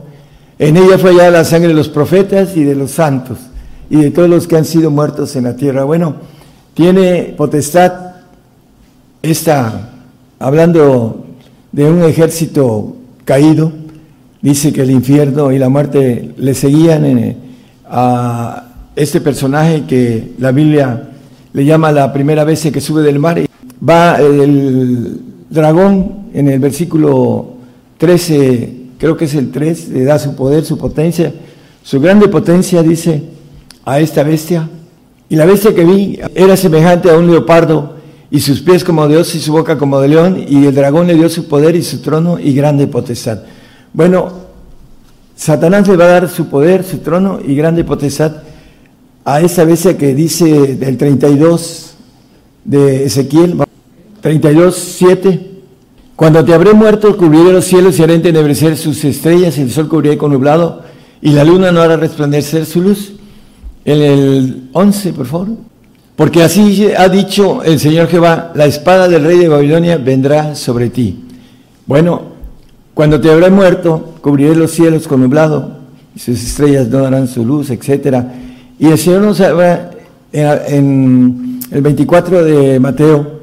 En 0.59 0.75
ella 0.77 0.97
fue 0.97 1.11
hallada 1.11 1.31
la 1.31 1.43
sangre 1.43 1.69
de 1.69 1.73
los 1.73 1.89
profetas 1.89 2.55
y 2.55 2.63
de 2.63 2.75
los 2.75 2.91
santos 2.91 3.37
y 3.89 3.97
de 3.97 4.11
todos 4.11 4.29
los 4.29 4.47
que 4.47 4.57
han 4.57 4.65
sido 4.65 4.89
muertos 4.89 5.35
en 5.35 5.43
la 5.45 5.55
tierra. 5.55 5.83
Bueno, 5.83 6.15
tiene 6.73 7.33
potestad 7.37 7.93
esta, 9.21 9.91
hablando 10.39 11.25
de 11.71 11.85
un 11.85 12.03
ejército 12.03 12.95
caído, 13.25 13.71
dice 14.41 14.73
que 14.73 14.81
el 14.81 14.91
infierno 14.91 15.51
y 15.51 15.59
la 15.59 15.69
muerte 15.69 16.33
le 16.37 16.53
seguían 16.53 17.05
eh, 17.05 17.37
a 17.89 18.63
este 18.95 19.21
personaje 19.21 19.83
que 19.87 20.33
la 20.39 20.51
Biblia 20.51 21.09
le 21.57 21.65
llama 21.65 21.91
la 21.91 22.13
primera 22.13 22.43
vez 22.43 22.69
que 22.71 22.79
sube 22.79 23.01
del 23.01 23.17
mar. 23.17 23.41
Va 23.81 24.17
el 24.17 25.19
dragón 25.49 26.27
en 26.31 26.49
el 26.49 26.59
versículo 26.59 27.55
13, 27.97 28.73
creo 28.99 29.17
que 29.17 29.25
es 29.25 29.33
el 29.33 29.49
3, 29.49 29.89
le 29.89 30.03
da 30.03 30.19
su 30.19 30.35
poder, 30.35 30.63
su 30.65 30.77
potencia, 30.77 31.33
su 31.81 31.99
grande 31.99 32.27
potencia, 32.27 32.83
dice, 32.83 33.23
a 33.85 33.99
esta 33.99 34.21
bestia. 34.21 34.69
Y 35.29 35.35
la 35.35 35.47
bestia 35.47 35.73
que 35.73 35.83
vi 35.83 36.19
era 36.35 36.55
semejante 36.55 37.09
a 37.09 37.17
un 37.17 37.25
leopardo, 37.25 37.95
y 38.29 38.39
sus 38.39 38.61
pies 38.61 38.83
como 38.83 39.07
de 39.07 39.17
oso 39.17 39.35
y 39.35 39.41
su 39.41 39.51
boca 39.51 39.79
como 39.79 39.99
de 39.99 40.09
león, 40.09 40.45
y 40.47 40.63
el 40.63 40.75
dragón 40.75 41.07
le 41.07 41.15
dio 41.15 41.27
su 41.27 41.47
poder 41.47 41.75
y 41.75 41.81
su 41.81 42.01
trono 42.03 42.37
y 42.37 42.53
grande 42.53 42.85
potestad. 42.85 43.39
Bueno, 43.93 44.31
Satanás 45.35 45.87
le 45.87 45.97
va 45.97 46.05
a 46.05 46.09
dar 46.09 46.29
su 46.29 46.49
poder, 46.49 46.83
su 46.83 46.99
trono 46.99 47.39
y 47.43 47.55
grande 47.55 47.83
potestad 47.83 48.43
a 49.27 49.41
esa 49.41 49.65
bestia 49.65 49.97
que 49.97 50.15
dice 50.15 50.77
del 50.77 50.95
32 50.95 51.95
de 52.63 53.03
Ezequiel, 53.03 53.61
32, 54.21 54.73
7. 54.73 55.51
Cuando 56.15 56.45
te 56.45 56.53
habré 56.53 56.71
muerto, 56.71 57.17
cubriré 57.17 57.51
los 57.51 57.65
cielos 57.65 57.99
y 57.99 58.03
haré 58.03 58.13
entenebrecer 58.13 58.77
sus 58.77 59.03
estrellas, 59.03 59.57
y 59.57 59.63
el 59.63 59.71
sol 59.71 59.89
cubriré 59.89 60.17
con 60.17 60.31
nublado, 60.31 60.81
y 61.21 61.31
la 61.31 61.43
luna 61.43 61.73
no 61.73 61.81
hará 61.81 61.97
resplandecer 61.97 62.65
su 62.65 62.81
luz. 62.81 63.15
En 63.83 64.01
el 64.01 64.69
11, 64.71 65.11
por 65.11 65.25
favor. 65.25 65.47
Porque 66.15 66.41
así 66.41 66.87
ha 66.97 67.09
dicho 67.09 67.63
el 67.63 67.81
Señor 67.81 68.07
Jehová, 68.07 68.53
la 68.55 68.65
espada 68.65 69.09
del 69.09 69.25
rey 69.25 69.39
de 69.39 69.49
Babilonia 69.49 69.97
vendrá 69.97 70.55
sobre 70.55 70.89
ti. 70.89 71.25
Bueno, 71.85 72.21
cuando 72.93 73.19
te 73.19 73.29
habré 73.29 73.49
muerto, 73.49 74.13
cubriré 74.21 74.55
los 74.55 74.71
cielos 74.71 75.05
con 75.05 75.19
nublado, 75.19 75.79
y 76.15 76.19
sus 76.19 76.41
estrellas 76.41 76.87
no 76.87 76.99
darán 76.99 77.27
su 77.27 77.45
luz, 77.45 77.69
etc. 77.71 78.46
Y 78.79 78.87
el 78.87 78.97
Señor 78.97 79.21
nos 79.21 79.41
habla 79.41 79.91
en 80.31 81.59
el 81.71 81.81
24 81.81 82.43
de 82.43 82.79
Mateo, 82.79 83.39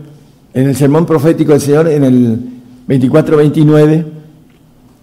en 0.53 0.69
el 0.69 0.77
sermón 0.77 1.07
profético 1.07 1.53
del 1.53 1.61
Señor, 1.61 1.89
en 1.89 2.05
el 2.05 2.39
24-29, 2.89 4.05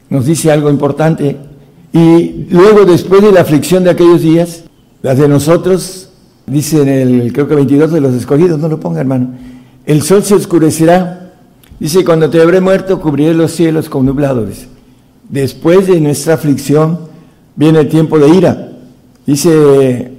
nos 0.09 0.25
dice 0.25 0.51
algo 0.51 0.69
importante. 0.69 1.37
Y 1.91 2.47
luego, 2.49 2.85
después 2.85 3.21
de 3.21 3.31
la 3.31 3.41
aflicción 3.41 3.83
de 3.83 3.89
aquellos 3.89 4.21
días, 4.21 4.63
las 5.01 5.17
de 5.17 5.27
nosotros, 5.27 6.09
dice 6.47 6.81
en 6.81 6.87
el, 6.87 7.33
creo 7.33 7.47
que 7.47 7.55
22 7.55 7.91
de 7.91 8.01
los 8.01 8.13
escogidos, 8.13 8.59
no 8.59 8.69
lo 8.69 8.79
ponga 8.79 9.01
hermano, 9.01 9.35
el 9.85 10.01
sol 10.01 10.23
se 10.23 10.35
oscurecerá. 10.35 11.33
Dice, 11.79 12.05
cuando 12.05 12.29
te 12.29 12.41
habré 12.41 12.61
muerto, 12.61 13.01
cubriré 13.01 13.33
los 13.33 13.51
cielos 13.51 13.89
con 13.89 14.05
nubladores. 14.05 14.67
Después 15.27 15.87
de 15.87 15.99
nuestra 15.99 16.35
aflicción 16.35 16.99
viene 17.55 17.79
el 17.79 17.89
tiempo 17.89 18.19
de 18.19 18.29
ira. 18.29 18.71
Dice 19.25 20.10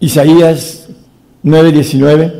Isaías 0.00 0.88
9:19, 1.44 2.32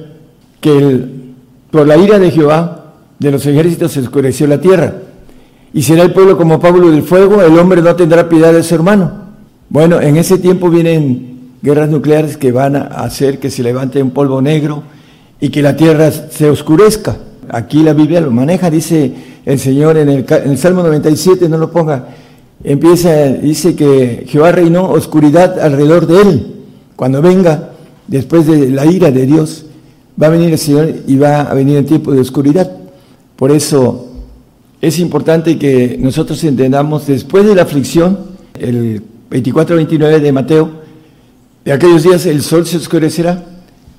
que 0.60 0.76
el, 0.76 1.34
por 1.70 1.86
la 1.86 1.96
ira 1.96 2.18
de 2.18 2.30
Jehová 2.30 2.94
de 3.18 3.30
los 3.30 3.46
ejércitos 3.46 3.92
se 3.92 4.00
oscureció 4.00 4.46
la 4.46 4.60
tierra. 4.60 4.94
Y 5.72 5.82
será 5.82 6.02
el 6.02 6.12
pueblo 6.12 6.36
como 6.36 6.60
Pablo 6.60 6.90
del 6.90 7.02
fuego, 7.02 7.42
el 7.42 7.58
hombre 7.58 7.82
no 7.82 7.94
tendrá 7.96 8.28
piedad 8.28 8.52
de 8.52 8.62
su 8.62 8.74
hermano. 8.74 9.12
Bueno, 9.68 10.00
en 10.00 10.16
ese 10.16 10.38
tiempo 10.38 10.70
vienen 10.70 11.50
guerras 11.62 11.88
nucleares 11.88 12.36
que 12.36 12.52
van 12.52 12.76
a 12.76 12.82
hacer 12.82 13.38
que 13.38 13.50
se 13.50 13.62
levante 13.62 14.02
un 14.02 14.10
polvo 14.10 14.40
negro 14.40 14.82
y 15.40 15.48
que 15.48 15.62
la 15.62 15.76
tierra 15.76 16.10
se 16.10 16.48
oscurezca. 16.48 17.16
Aquí 17.48 17.82
la 17.82 17.92
Biblia 17.92 18.20
lo 18.20 18.30
maneja, 18.30 18.70
dice 18.70 19.12
el 19.44 19.58
Señor 19.58 19.96
en 19.96 20.08
el, 20.08 20.26
en 20.28 20.50
el 20.50 20.58
Salmo 20.58 20.82
97, 20.82 21.48
no 21.48 21.58
lo 21.58 21.70
ponga, 21.70 22.08
empieza, 22.64 23.24
dice 23.26 23.76
que 23.76 24.24
Jehová 24.28 24.52
reinó 24.52 24.90
oscuridad 24.90 25.60
alrededor 25.60 26.06
de 26.06 26.22
él. 26.22 26.55
Cuando 26.96 27.20
venga, 27.20 27.72
después 28.08 28.46
de 28.46 28.70
la 28.70 28.86
ira 28.86 29.10
de 29.10 29.26
Dios, 29.26 29.66
va 30.20 30.28
a 30.28 30.30
venir 30.30 30.50
el 30.50 30.58
Señor 30.58 30.92
y 31.06 31.16
va 31.16 31.42
a 31.42 31.54
venir 31.54 31.76
el 31.76 31.84
tiempo 31.84 32.12
de 32.12 32.20
oscuridad. 32.20 32.70
Por 33.36 33.50
eso 33.50 34.06
es 34.80 34.98
importante 34.98 35.58
que 35.58 35.96
nosotros 36.00 36.42
entendamos, 36.44 37.06
después 37.06 37.46
de 37.46 37.54
la 37.54 37.62
aflicción, 37.62 38.18
el 38.58 39.02
24-29 39.30 40.20
de 40.20 40.32
Mateo, 40.32 40.70
de 41.64 41.72
aquellos 41.72 42.02
días 42.02 42.24
el 42.26 42.42
sol 42.42 42.66
se 42.66 42.78
oscurecerá. 42.78 43.44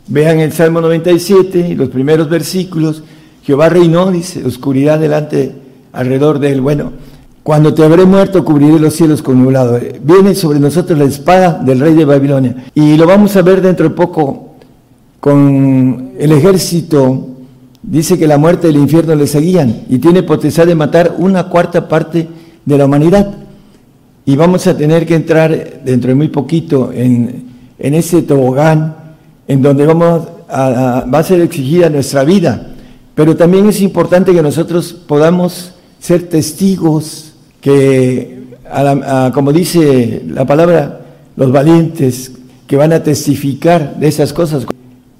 Vean 0.07 0.39
el 0.39 0.53
Salmo 0.53 0.81
97, 0.81 1.75
los 1.75 1.89
primeros 1.89 2.29
versículos. 2.29 3.03
Jehová 3.43 3.69
reinó, 3.69 4.11
dice, 4.11 4.45
oscuridad 4.45 4.99
delante, 4.99 5.53
alrededor 5.91 6.39
de 6.39 6.51
él. 6.51 6.61
Bueno, 6.61 6.93
cuando 7.47 7.73
te 7.73 7.81
habré 7.81 8.03
muerto, 8.03 8.43
cubriré 8.43 8.77
los 8.77 8.93
cielos 8.93 9.21
con 9.21 9.41
nublado. 9.41 9.79
Viene 10.03 10.35
sobre 10.35 10.59
nosotros 10.59 10.99
la 10.99 11.05
espada 11.05 11.53
del 11.63 11.79
rey 11.79 11.93
de 11.93 12.03
Babilonia. 12.03 12.65
Y 12.75 12.97
lo 12.97 13.07
vamos 13.07 13.37
a 13.37 13.41
ver 13.41 13.61
dentro 13.61 13.87
de 13.87 13.95
poco 13.95 14.55
con 15.21 16.11
el 16.19 16.33
ejército 16.33 17.25
dice 17.81 18.19
que 18.19 18.27
la 18.27 18.37
muerte 18.37 18.67
y 18.67 18.71
el 18.71 18.75
infierno 18.75 19.15
le 19.15 19.27
seguían 19.27 19.83
y 19.87 19.99
tiene 19.99 20.23
potestad 20.23 20.67
de 20.67 20.75
matar 20.75 21.15
una 21.19 21.47
cuarta 21.47 21.87
parte 21.87 22.27
de 22.65 22.77
la 22.77 22.83
humanidad. 22.83 23.33
Y 24.25 24.35
vamos 24.35 24.67
a 24.67 24.75
tener 24.75 25.05
que 25.05 25.15
entrar 25.15 25.79
dentro 25.85 26.09
de 26.09 26.15
muy 26.15 26.27
poquito 26.27 26.91
en, 26.93 27.45
en 27.79 27.93
ese 27.93 28.23
tobogán 28.23 28.93
en 29.47 29.61
donde 29.61 29.85
vamos 29.85 30.27
a, 30.49 31.05
va 31.05 31.19
a 31.19 31.23
ser 31.23 31.39
exigida 31.39 31.89
nuestra 31.89 32.25
vida. 32.25 32.73
Pero 33.15 33.37
también 33.37 33.69
es 33.69 33.79
importante 33.79 34.33
que 34.33 34.41
nosotros 34.43 34.91
podamos 34.91 35.75
ser 36.01 36.27
testigos 36.27 37.35
que, 37.61 38.43
como 39.33 39.51
dice 39.51 40.23
la 40.27 40.45
palabra, 40.45 41.01
los 41.35 41.51
valientes 41.51 42.31
que 42.67 42.75
van 42.75 42.93
a 42.93 43.03
testificar 43.03 43.97
de 43.97 44.07
esas 44.07 44.33
cosas. 44.33 44.65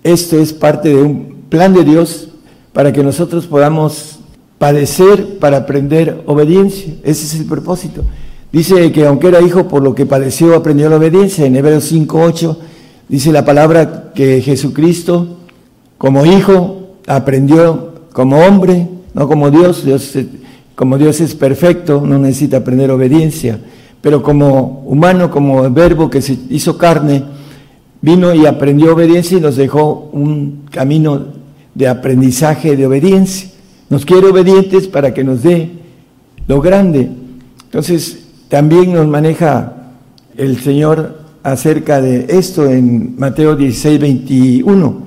Esto 0.03 0.39
es 0.39 0.53
parte 0.53 0.89
de 0.89 1.01
un 1.01 1.43
plan 1.49 1.73
de 1.73 1.83
Dios 1.83 2.29
para 2.73 2.91
que 2.91 3.03
nosotros 3.03 3.45
podamos 3.47 4.19
padecer 4.57 5.39
para 5.39 5.57
aprender 5.57 6.23
obediencia. 6.25 6.93
Ese 7.03 7.25
es 7.25 7.39
el 7.39 7.45
propósito. 7.45 8.03
Dice 8.51 8.91
que 8.91 9.05
aunque 9.05 9.27
era 9.27 9.41
hijo, 9.41 9.67
por 9.67 9.83
lo 9.83 9.93
que 9.93 10.05
padeció, 10.05 10.55
aprendió 10.55 10.89
la 10.89 10.97
obediencia. 10.97 11.45
En 11.45 11.55
Hebreos 11.55 11.91
5.8 11.91 12.57
dice 13.09 13.31
la 13.31 13.45
palabra 13.45 14.11
que 14.15 14.41
Jesucristo, 14.41 15.37
como 15.97 16.25
hijo, 16.25 16.95
aprendió 17.07 17.93
como 18.13 18.39
hombre, 18.39 18.87
no 19.13 19.27
como 19.27 19.51
Dios. 19.51 19.85
Dios 19.85 20.13
como 20.77 20.99
Dios 20.99 21.19
es 21.21 21.33
perfecto, 21.33 22.03
no 22.05 22.19
necesita 22.19 22.57
aprender 22.57 22.91
obediencia. 22.91 23.59
Pero 23.99 24.21
como 24.21 24.83
humano, 24.85 25.31
como 25.31 25.67
verbo 25.71 26.07
que 26.07 26.21
se 26.21 26.37
hizo 26.51 26.77
carne, 26.77 27.23
vino 27.99 28.31
y 28.35 28.45
aprendió 28.45 28.93
obediencia 28.93 29.39
y 29.39 29.41
nos 29.41 29.55
dejó 29.55 30.07
un 30.13 30.65
camino 30.69 31.29
de 31.73 31.87
aprendizaje 31.87 32.77
de 32.77 32.85
obediencia. 32.85 33.49
Nos 33.89 34.05
quiere 34.05 34.27
obedientes 34.27 34.87
para 34.87 35.15
que 35.15 35.23
nos 35.23 35.41
dé 35.41 35.71
lo 36.47 36.61
grande. 36.61 37.09
Entonces, 37.63 38.27
también 38.47 38.93
nos 38.93 39.07
maneja 39.07 39.93
el 40.37 40.59
Señor 40.59 41.21
acerca 41.41 42.01
de 42.01 42.27
esto 42.29 42.69
en 42.69 43.15
Mateo 43.17 43.55
16, 43.55 43.99
21. 43.99 45.01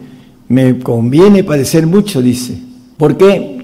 Me 0.49 0.81
conviene 0.81 1.45
padecer 1.45 1.87
mucho, 1.87 2.21
dice. 2.21 2.59
¿Por 2.97 3.17
qué? 3.17 3.60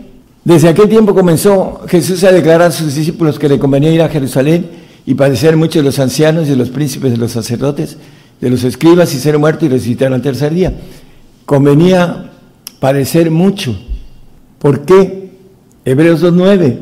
Desde 0.47 0.69
aquel 0.69 0.89
tiempo 0.89 1.13
comenzó 1.13 1.81
Jesús 1.89 2.23
a 2.23 2.31
declarar 2.31 2.69
a 2.69 2.71
sus 2.71 2.95
discípulos 2.95 3.37
que 3.37 3.49
le 3.49 3.59
convenía 3.59 3.91
ir 3.91 4.01
a 4.01 4.09
Jerusalén 4.09 4.71
y 5.05 5.15
padecer 5.15 5.57
mucho 5.57 5.81
de 5.81 5.85
los 5.85 5.99
ancianos 5.99 6.47
y 6.47 6.51
de 6.51 6.57
los 6.57 6.71
príncipes 6.71 7.11
de 7.11 7.17
los 7.17 7.33
sacerdotes, 7.33 7.97
de 8.41 8.49
los 8.49 8.63
escribas 8.63 9.13
y 9.13 9.19
ser 9.19 9.41
muerto 9.41 9.67
y 9.67 9.71
resucitar 9.71 10.13
al 10.13 10.23
tercer 10.23 10.55
día. 10.55 10.73
Convenía 11.47 12.31
padecer 12.79 13.33
mucho. 13.33 13.77
¿Por 14.61 14.85
qué? 14.85 15.33
Hebreos 15.85 16.23
2.9. 16.23 16.79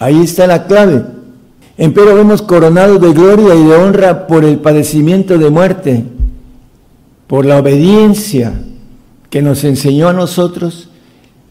Ahí 0.00 0.22
está 0.22 0.46
la 0.46 0.66
clave. 0.66 1.02
Empero 1.78 2.14
vemos 2.14 2.42
coronados 2.42 3.00
de 3.00 3.14
gloria 3.14 3.54
y 3.54 3.64
de 3.64 3.74
honra 3.74 4.26
por 4.26 4.44
el 4.44 4.58
padecimiento 4.58 5.38
de 5.38 5.48
muerte, 5.48 6.04
por 7.26 7.46
la 7.46 7.56
obediencia 7.56 8.52
que 9.30 9.40
nos 9.40 9.64
enseñó 9.64 10.08
a 10.08 10.12
nosotros 10.12 10.87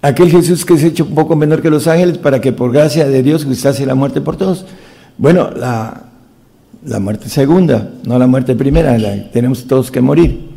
aquel 0.07 0.29
Jesús 0.29 0.65
que 0.65 0.73
es 0.73 0.83
hecho 0.83 1.05
un 1.05 1.15
poco 1.15 1.35
menor 1.35 1.61
que 1.61 1.69
los 1.69 1.87
ángeles 1.87 2.17
para 2.17 2.41
que 2.41 2.51
por 2.51 2.71
gracia 2.71 3.07
de 3.07 3.23
Dios 3.23 3.45
gustase 3.45 3.85
la 3.85 3.95
muerte 3.95 4.21
por 4.21 4.37
todos. 4.37 4.65
Bueno, 5.17 5.49
la, 5.51 6.03
la 6.85 6.99
muerte 6.99 7.29
segunda, 7.29 7.91
no 8.05 8.17
la 8.19 8.27
muerte 8.27 8.55
primera, 8.55 8.97
tenemos 9.31 9.65
todos 9.65 9.91
que 9.91 10.01
morir. 10.01 10.47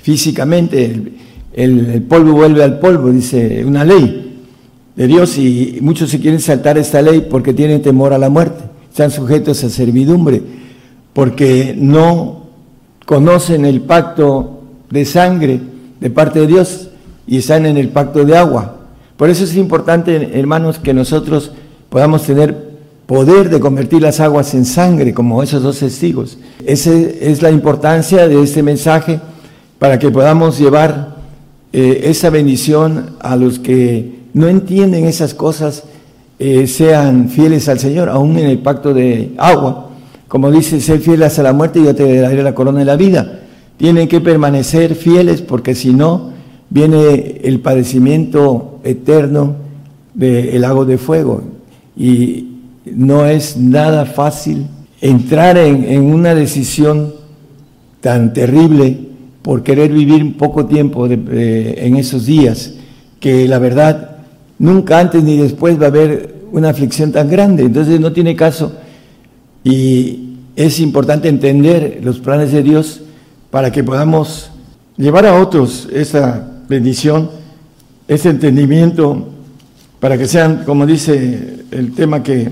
Físicamente, 0.00 1.12
el 1.52 2.02
polvo 2.02 2.32
vuelve 2.32 2.62
al 2.62 2.78
polvo, 2.78 3.10
dice 3.10 3.64
una 3.64 3.84
ley 3.84 4.42
de 4.94 5.06
Dios 5.06 5.36
y 5.38 5.78
muchos 5.80 6.10
se 6.10 6.20
quieren 6.20 6.40
saltar 6.40 6.78
esta 6.78 7.02
ley 7.02 7.26
porque 7.30 7.52
tienen 7.52 7.82
temor 7.82 8.12
a 8.12 8.18
la 8.18 8.28
muerte 8.28 8.76
están 8.96 9.10
sujetos 9.10 9.62
a 9.62 9.68
servidumbre, 9.68 10.40
porque 11.12 11.74
no 11.76 12.44
conocen 13.04 13.66
el 13.66 13.82
pacto 13.82 14.62
de 14.88 15.04
sangre 15.04 15.60
de 16.00 16.08
parte 16.08 16.40
de 16.40 16.46
Dios 16.46 16.88
y 17.26 17.36
están 17.36 17.66
en 17.66 17.76
el 17.76 17.90
pacto 17.90 18.24
de 18.24 18.34
agua. 18.34 18.75
Por 19.16 19.30
eso 19.30 19.44
es 19.44 19.56
importante, 19.56 20.38
hermanos, 20.38 20.78
que 20.78 20.92
nosotros 20.92 21.52
podamos 21.88 22.22
tener 22.22 22.76
poder 23.06 23.50
de 23.50 23.60
convertir 23.60 24.02
las 24.02 24.20
aguas 24.20 24.52
en 24.54 24.64
sangre, 24.64 25.14
como 25.14 25.42
esos 25.42 25.62
dos 25.62 25.78
testigos. 25.78 26.38
Esa 26.64 26.92
es 26.92 27.40
la 27.40 27.50
importancia 27.50 28.28
de 28.28 28.42
este 28.42 28.62
mensaje 28.62 29.20
para 29.78 29.98
que 29.98 30.10
podamos 30.10 30.58
llevar 30.58 31.16
eh, 31.72 32.02
esa 32.04 32.30
bendición 32.30 33.16
a 33.20 33.36
los 33.36 33.58
que 33.58 34.16
no 34.34 34.48
entienden 34.48 35.06
esas 35.06 35.34
cosas 35.34 35.84
eh, 36.38 36.66
sean 36.66 37.30
fieles 37.30 37.68
al 37.68 37.78
Señor, 37.78 38.08
aún 38.08 38.38
en 38.38 38.46
el 38.46 38.58
pacto 38.58 38.92
de 38.92 39.32
agua. 39.38 39.90
Como 40.28 40.50
dice, 40.50 40.80
ser 40.80 41.00
fieles 41.00 41.28
hasta 41.28 41.42
la 41.42 41.52
muerte 41.52 41.78
y 41.78 41.84
yo 41.84 41.94
te 41.94 42.20
daré 42.20 42.42
la 42.42 42.54
corona 42.54 42.80
de 42.80 42.84
la 42.84 42.96
vida. 42.96 43.40
Tienen 43.76 44.08
que 44.08 44.20
permanecer 44.20 44.94
fieles 44.94 45.40
porque 45.42 45.74
si 45.74 45.92
no, 45.94 46.32
viene 46.70 47.40
el 47.44 47.60
padecimiento 47.60 48.80
eterno 48.84 49.56
del 50.14 50.60
lago 50.60 50.84
de 50.84 50.98
fuego. 50.98 51.42
Y 51.96 52.48
no 52.84 53.26
es 53.26 53.56
nada 53.56 54.06
fácil 54.06 54.66
entrar 55.00 55.56
en, 55.58 56.02
una 56.02 56.34
decisión 56.34 57.14
tan 58.00 58.32
terrible 58.32 58.98
por 59.42 59.62
querer 59.62 59.92
vivir 59.92 60.36
poco 60.36 60.66
tiempo 60.66 61.06
en 61.06 61.96
esos 61.96 62.26
días, 62.26 62.74
que 63.20 63.46
la 63.46 63.58
verdad 63.58 64.16
Nunca 64.58 64.98
antes 64.98 65.22
ni 65.22 65.36
después 65.36 65.78
va 65.78 65.84
a 65.84 65.88
haber 65.88 66.34
una 66.52 66.70
aflicción 66.70 67.12
tan 67.12 67.28
grande, 67.28 67.64
entonces 67.64 68.00
no 68.00 68.12
tiene 68.12 68.34
caso. 68.34 68.72
Y 69.62 70.36
es 70.54 70.80
importante 70.80 71.28
entender 71.28 72.00
los 72.02 72.18
planes 72.18 72.52
de 72.52 72.62
Dios 72.62 73.02
para 73.50 73.70
que 73.70 73.84
podamos 73.84 74.50
llevar 74.96 75.26
a 75.26 75.34
otros 75.34 75.88
esa 75.92 76.52
bendición, 76.68 77.30
ese 78.08 78.30
entendimiento, 78.30 79.28
para 80.00 80.18
que 80.18 80.26
sean, 80.26 80.64
como 80.64 80.86
dice 80.86 81.64
el 81.70 81.92
tema 81.92 82.22
que 82.22 82.50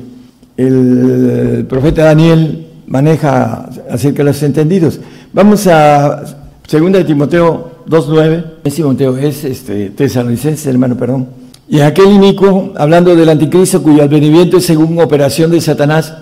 el 0.56 1.66
profeta 1.68 2.04
Daniel 2.04 2.66
maneja 2.86 3.68
acerca 3.90 4.18
de 4.18 4.24
los 4.24 4.42
entendidos. 4.42 5.00
Vamos 5.32 5.66
a 5.66 6.22
2 6.70 6.92
de 6.92 7.04
Timoteo 7.04 7.72
2.9, 7.88 8.44
es 8.64 8.74
Timoteo, 8.74 9.16
es 9.16 9.44
este, 9.44 9.90
tesalonicense, 9.90 10.70
hermano, 10.70 10.96
perdón. 10.96 11.28
Y 11.68 11.80
aquel 11.80 12.10
inicuo, 12.10 12.72
hablando 12.76 13.16
del 13.16 13.28
anticristo 13.28 13.82
cuyo 13.82 14.02
advenimiento 14.02 14.58
es 14.58 14.66
según 14.66 14.98
operación 15.00 15.50
de 15.50 15.60
Satanás, 15.60 16.14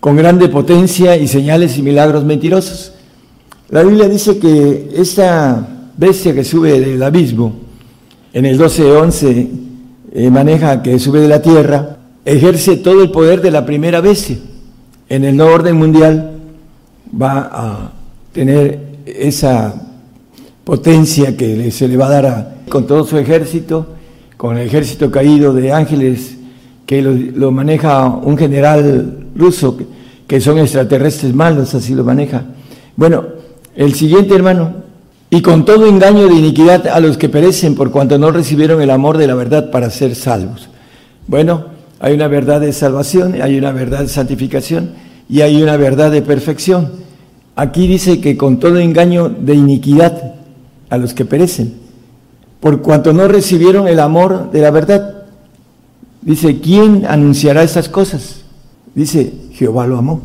con 0.00 0.16
grande 0.16 0.48
potencia 0.48 1.16
y 1.16 1.26
señales 1.26 1.76
y 1.78 1.82
milagros 1.82 2.24
mentirosos. 2.24 2.92
La 3.70 3.82
Biblia 3.82 4.08
dice 4.08 4.38
que 4.38 4.90
esta 4.96 5.77
bestia 5.98 6.32
que 6.32 6.44
sube 6.44 6.80
del 6.80 7.02
abismo, 7.02 7.52
en 8.32 8.46
el 8.46 8.58
12.11 8.58 9.48
eh, 10.12 10.30
maneja 10.30 10.82
que 10.82 10.98
sube 10.98 11.20
de 11.20 11.28
la 11.28 11.42
tierra, 11.42 11.98
ejerce 12.24 12.76
todo 12.76 13.02
el 13.02 13.10
poder 13.10 13.42
de 13.42 13.50
la 13.50 13.66
primera 13.66 14.00
bestia. 14.00 14.38
En 15.10 15.24
el 15.24 15.36
nuevo 15.36 15.54
orden 15.54 15.76
mundial 15.76 16.38
va 17.20 17.50
a 17.52 17.92
tener 18.32 18.80
esa 19.04 19.74
potencia 20.64 21.36
que 21.36 21.70
se 21.70 21.86
le 21.86 21.96
va 21.98 22.06
a 22.06 22.22
dar 22.22 22.56
con 22.70 22.86
todo 22.86 23.04
su 23.04 23.18
ejército 23.18 23.98
con 24.38 24.56
el 24.56 24.68
ejército 24.68 25.10
caído 25.10 25.52
de 25.52 25.72
ángeles 25.72 26.36
que 26.86 27.02
lo, 27.02 27.50
maneja 27.50 28.06
un 28.06 28.38
general 28.38 29.26
ruso, 29.34 29.76
que, 30.26 30.40
son 30.40 30.58
extraterrestres 30.58 31.34
malos, 31.34 31.74
así 31.74 31.92
lo 31.92 32.04
maneja. 32.04 32.44
Bueno, 32.96 33.24
el 33.74 33.94
siguiente 33.94 34.34
hermano, 34.34 34.74
y 35.30 35.42
con 35.42 35.64
todo 35.64 35.86
engaño 35.86 36.26
de 36.28 36.34
iniquidad 36.34 36.86
a 36.86 37.00
los 37.00 37.18
que 37.18 37.28
perecen 37.28 37.74
por 37.74 37.90
cuanto 37.90 38.18
no 38.18 38.30
recibieron 38.30 38.80
el 38.80 38.90
amor 38.90 39.18
de 39.18 39.26
la 39.26 39.34
verdad 39.34 39.70
para 39.70 39.90
ser 39.90 40.14
salvos. 40.14 40.68
Bueno, 41.26 41.66
hay 42.00 42.14
una 42.14 42.28
verdad 42.28 42.60
de 42.60 42.72
salvación, 42.72 43.40
hay 43.42 43.58
una 43.58 43.72
verdad 43.72 44.00
de 44.00 44.08
santificación 44.08 44.92
y 45.28 45.42
hay 45.42 45.62
una 45.62 45.76
verdad 45.76 46.10
de 46.10 46.22
perfección. 46.22 46.92
Aquí 47.56 47.86
dice 47.86 48.20
que 48.20 48.36
con 48.36 48.58
todo 48.58 48.78
engaño 48.78 49.28
de 49.28 49.54
iniquidad 49.54 50.34
a 50.88 50.96
los 50.96 51.12
que 51.12 51.24
perecen 51.24 51.74
por 52.60 52.80
cuanto 52.82 53.12
no 53.12 53.28
recibieron 53.28 53.86
el 53.86 54.00
amor 54.00 54.50
de 54.50 54.60
la 54.60 54.70
verdad. 54.70 55.24
Dice, 56.22 56.60
¿quién 56.60 57.04
anunciará 57.06 57.62
esas 57.62 57.88
cosas? 57.88 58.42
Dice, 58.94 59.32
Jehová 59.52 59.86
lo 59.86 59.98
amó. 59.98 60.20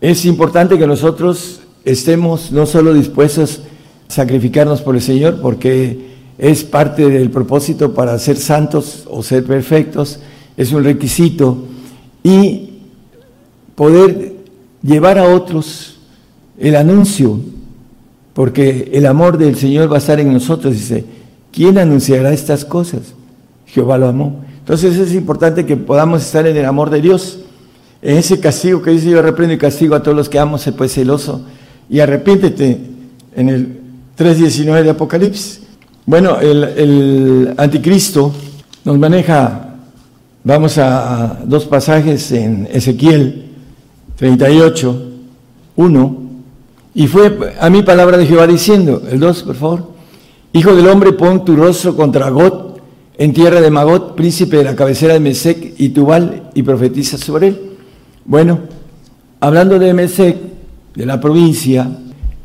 Es 0.00 0.24
importante 0.24 0.78
que 0.78 0.86
nosotros 0.86 1.60
estemos 1.84 2.52
no 2.52 2.66
solo 2.66 2.94
dispuestos 2.94 3.62
sacrificarnos 4.08 4.82
por 4.82 4.94
el 4.94 5.02
Señor, 5.02 5.40
porque 5.40 6.14
es 6.38 6.64
parte 6.64 7.08
del 7.08 7.30
propósito 7.30 7.94
para 7.94 8.18
ser 8.18 8.36
santos 8.36 9.04
o 9.08 9.22
ser 9.22 9.44
perfectos, 9.44 10.20
es 10.56 10.72
un 10.72 10.84
requisito, 10.84 11.64
y 12.22 12.70
poder 13.74 14.34
llevar 14.82 15.18
a 15.18 15.34
otros 15.34 15.98
el 16.58 16.76
anuncio, 16.76 17.40
porque 18.34 18.90
el 18.92 19.06
amor 19.06 19.38
del 19.38 19.56
Señor 19.56 19.90
va 19.90 19.96
a 19.96 19.98
estar 19.98 20.20
en 20.20 20.32
nosotros, 20.32 20.74
dice, 20.74 21.04
¿Quién 21.56 21.78
anunciará 21.78 22.34
estas 22.34 22.66
cosas? 22.66 23.14
Jehová 23.64 23.96
lo 23.96 24.08
amó. 24.08 24.44
Entonces 24.58 24.98
es 24.98 25.14
importante 25.14 25.64
que 25.64 25.78
podamos 25.78 26.20
estar 26.20 26.46
en 26.46 26.54
el 26.54 26.66
amor 26.66 26.90
de 26.90 27.00
Dios. 27.00 27.38
En 28.02 28.18
ese 28.18 28.38
castigo 28.40 28.82
que 28.82 28.90
dice 28.90 29.08
yo 29.08 29.22
reprendo 29.22 29.54
y 29.54 29.58
castigo 29.58 29.94
a 29.94 30.02
todos 30.02 30.14
los 30.14 30.28
que 30.28 30.38
amo, 30.38 30.58
se 30.58 30.72
pues 30.72 30.92
celoso 30.92 31.46
y 31.88 32.00
arrepiéntete 32.00 32.78
en 33.34 33.48
el 33.48 33.80
3.19 34.16 34.82
de 34.82 34.90
Apocalipsis. 34.90 35.60
Bueno, 36.04 36.38
el, 36.40 37.54
anticristo 37.56 38.32
nos 38.84 38.98
maneja, 38.98 39.74
vamos 40.44 40.78
a, 40.78 41.40
dos 41.44 41.64
pasajes 41.64 42.30
en 42.32 42.68
Ezequiel 42.72 43.46
38, 44.16 45.02
1, 45.76 46.16
y 46.94 47.06
fue 47.08 47.54
a 47.60 47.68
mi 47.68 47.82
palabra 47.82 48.16
de 48.16 48.26
Jehová 48.26 48.46
diciendo, 48.46 49.02
el 49.10 49.20
2, 49.20 49.42
por 49.42 49.54
favor, 49.56 49.96
Hijo 50.56 50.74
del 50.74 50.88
hombre, 50.88 51.12
pon 51.12 51.44
tu 51.44 51.54
rostro 51.54 51.94
contra 51.94 52.30
Got, 52.30 52.80
en 53.18 53.34
tierra 53.34 53.60
de 53.60 53.70
Magot, 53.70 54.14
príncipe 54.16 54.56
de 54.56 54.64
la 54.64 54.74
cabecera 54.74 55.12
de 55.12 55.20
Mesec 55.20 55.74
y 55.76 55.90
Tubal, 55.90 56.50
y 56.54 56.62
profetiza 56.62 57.18
sobre 57.18 57.48
él. 57.48 57.60
Bueno, 58.24 58.60
hablando 59.38 59.78
de 59.78 59.92
Mesec, 59.92 60.38
de 60.94 61.04
la 61.04 61.20
provincia, 61.20 61.86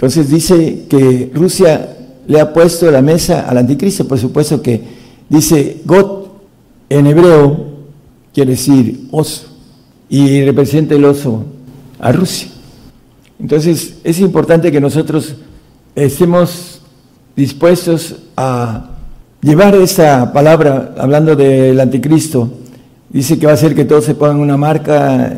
entonces 0.02 0.32
dice 0.32 0.86
que 0.90 1.30
Rusia 1.32 1.96
le 2.26 2.40
ha 2.40 2.52
puesto 2.52 2.90
la 2.90 3.04
mesa 3.04 3.42
al 3.48 3.60
anticristo, 3.60 4.08
por 4.08 4.18
supuesto 4.18 4.60
que 4.60 4.82
dice 5.30 5.82
Got 5.86 6.42
en 6.90 7.06
hebreo 7.06 7.68
quiere 8.34 8.54
decir 8.54 9.10
oso, 9.12 9.46
y 10.10 10.44
representa 10.44 10.96
el 10.96 11.06
oso 11.06 11.46
a 12.00 12.12
Rusia. 12.12 12.50
Entonces 13.40 13.98
es 14.04 14.20
importante 14.20 14.72
que 14.72 14.82
nosotros 14.82 15.36
estemos 15.94 16.82
dispuestos 17.36 18.16
a 18.36 18.98
llevar 19.40 19.76
esta 19.76 20.34
palabra, 20.34 20.96
hablando 20.98 21.36
del 21.36 21.80
anticristo, 21.80 22.50
dice 23.08 23.38
que 23.38 23.46
va 23.46 23.54
a 23.54 23.58
ser 23.58 23.76
que 23.76 23.86
todos 23.86 24.06
se 24.06 24.16
pongan 24.16 24.40
una 24.40 24.58
marca 24.58 25.32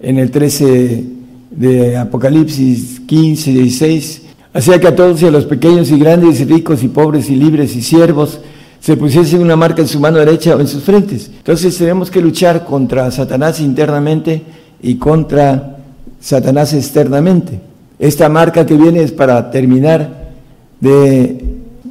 en 0.00 0.18
el 0.18 0.30
13 0.30 1.21
de 1.54 1.96
Apocalipsis 1.96 3.00
15, 3.06 3.52
16, 3.52 4.22
hacía 4.52 4.80
que 4.80 4.88
a 4.88 4.96
todos 4.96 5.22
a 5.22 5.30
los 5.30 5.44
pequeños 5.44 5.90
y 5.90 5.98
grandes 5.98 6.40
y 6.40 6.44
ricos 6.44 6.82
y 6.82 6.88
pobres 6.88 7.30
y 7.30 7.36
libres 7.36 7.76
y 7.76 7.82
siervos 7.82 8.40
se 8.80 8.96
pusiesen 8.96 9.40
una 9.40 9.54
marca 9.54 9.80
en 9.80 9.88
su 9.88 10.00
mano 10.00 10.18
derecha 10.18 10.56
o 10.56 10.60
en 10.60 10.66
sus 10.66 10.82
frentes. 10.82 11.30
Entonces 11.36 11.76
tenemos 11.78 12.10
que 12.10 12.20
luchar 12.20 12.64
contra 12.64 13.10
Satanás 13.12 13.60
internamente 13.60 14.42
y 14.82 14.96
contra 14.96 15.76
Satanás 16.20 16.74
externamente. 16.74 17.60
Esta 17.98 18.28
marca 18.28 18.66
que 18.66 18.74
viene 18.74 19.02
es 19.02 19.12
para 19.12 19.52
terminar 19.52 20.32
de, 20.80 21.44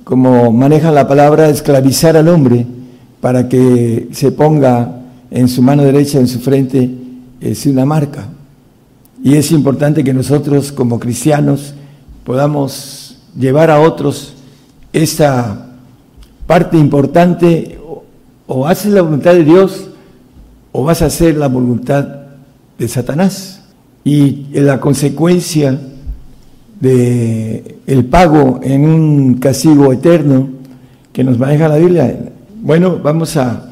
como 0.04 0.52
maneja 0.52 0.91
la 0.91 1.08
palabra, 1.08 1.47
esclavizar 1.47 2.17
al 2.17 2.28
hombre 2.28 2.65
para 3.21 3.47
que 3.47 4.10
se 4.12 4.34
ponga 4.34 5.02
en 5.30 5.47
su 5.47 5.62
mano 5.62 5.84
derecha, 5.84 6.19
en 6.19 6.28
su 6.28 6.39
frente, 6.39 6.89
es 7.39 7.65
una 7.67 7.86
marca. 7.86 8.28
Y 9.23 9.36
es 9.36 9.51
importante 9.51 10.03
que 10.03 10.13
nosotros 10.13 10.71
como 10.71 10.99
cristianos 10.99 11.73
podamos 12.23 13.17
llevar 13.38 13.69
a 13.69 13.79
otros 13.79 14.34
esta 14.93 15.67
parte 16.47 16.77
importante, 16.77 17.79
o 18.47 18.67
haces 18.67 18.91
la 18.91 19.01
voluntad 19.01 19.34
de 19.34 19.43
Dios 19.43 19.88
o 20.71 20.84
vas 20.84 21.01
a 21.01 21.05
hacer 21.05 21.38
la 21.38 21.47
voluntad 21.47 22.07
de 22.77 22.88
Satanás. 22.88 23.62
Y 24.03 24.47
la 24.53 24.79
consecuencia 24.79 25.79
de 26.79 27.77
el 27.86 28.05
pago 28.05 28.60
en 28.63 28.86
un 28.86 29.36
castigo 29.36 29.93
eterno 29.93 30.49
que 31.13 31.23
nos 31.23 31.38
maneja 31.38 31.67
la 31.67 31.77
Biblia. 31.77 32.31
Bueno, 32.62 32.97
vamos 33.01 33.38
a, 33.38 33.69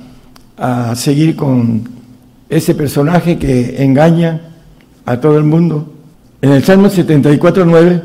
a 0.58 0.96
seguir 0.96 1.36
con 1.36 1.90
ese 2.50 2.76
personaje 2.76 3.40
que 3.40 3.84
engaña 3.84 4.50
a 5.10 5.20
todo 5.20 5.40
el 5.40 5.44
mundo. 5.44 5.92
En 6.40 6.52
el 6.52 6.64
Salmo 6.64 6.88
74, 6.88 7.66
9, 7.66 8.04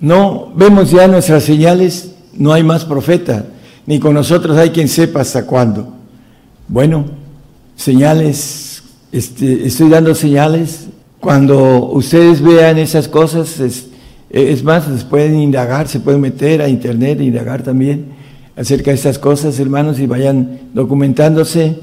no 0.00 0.52
vemos 0.54 0.90
ya 0.90 1.08
nuestras 1.08 1.42
señales, 1.42 2.16
no 2.34 2.52
hay 2.52 2.62
más 2.62 2.84
profeta, 2.84 3.46
ni 3.86 3.98
con 3.98 4.12
nosotros 4.12 4.58
hay 4.58 4.68
quien 4.68 4.88
sepa 4.88 5.22
hasta 5.22 5.46
cuándo. 5.46 5.88
Bueno, 6.68 7.06
señales, 7.76 8.82
este, 9.10 9.66
estoy 9.66 9.88
dando 9.88 10.14
señales. 10.14 10.88
Cuando 11.18 11.86
ustedes 11.92 12.42
vean 12.42 12.76
esas 12.76 13.08
cosas, 13.08 13.58
es, 14.28 14.62
más, 14.62 14.84
se 14.84 15.06
pueden 15.06 15.40
indagar, 15.40 15.88
se 15.88 15.98
pueden 15.98 16.20
meter 16.20 16.60
a 16.60 16.68
internet 16.68 17.20
e 17.20 17.24
indagar 17.24 17.62
también 17.62 18.04
acerca 18.54 18.90
de 18.90 18.96
estas 18.96 19.18
cosas, 19.18 19.58
hermanos, 19.58 19.98
y 19.98 20.06
vayan 20.06 20.60
documentándose, 20.74 21.78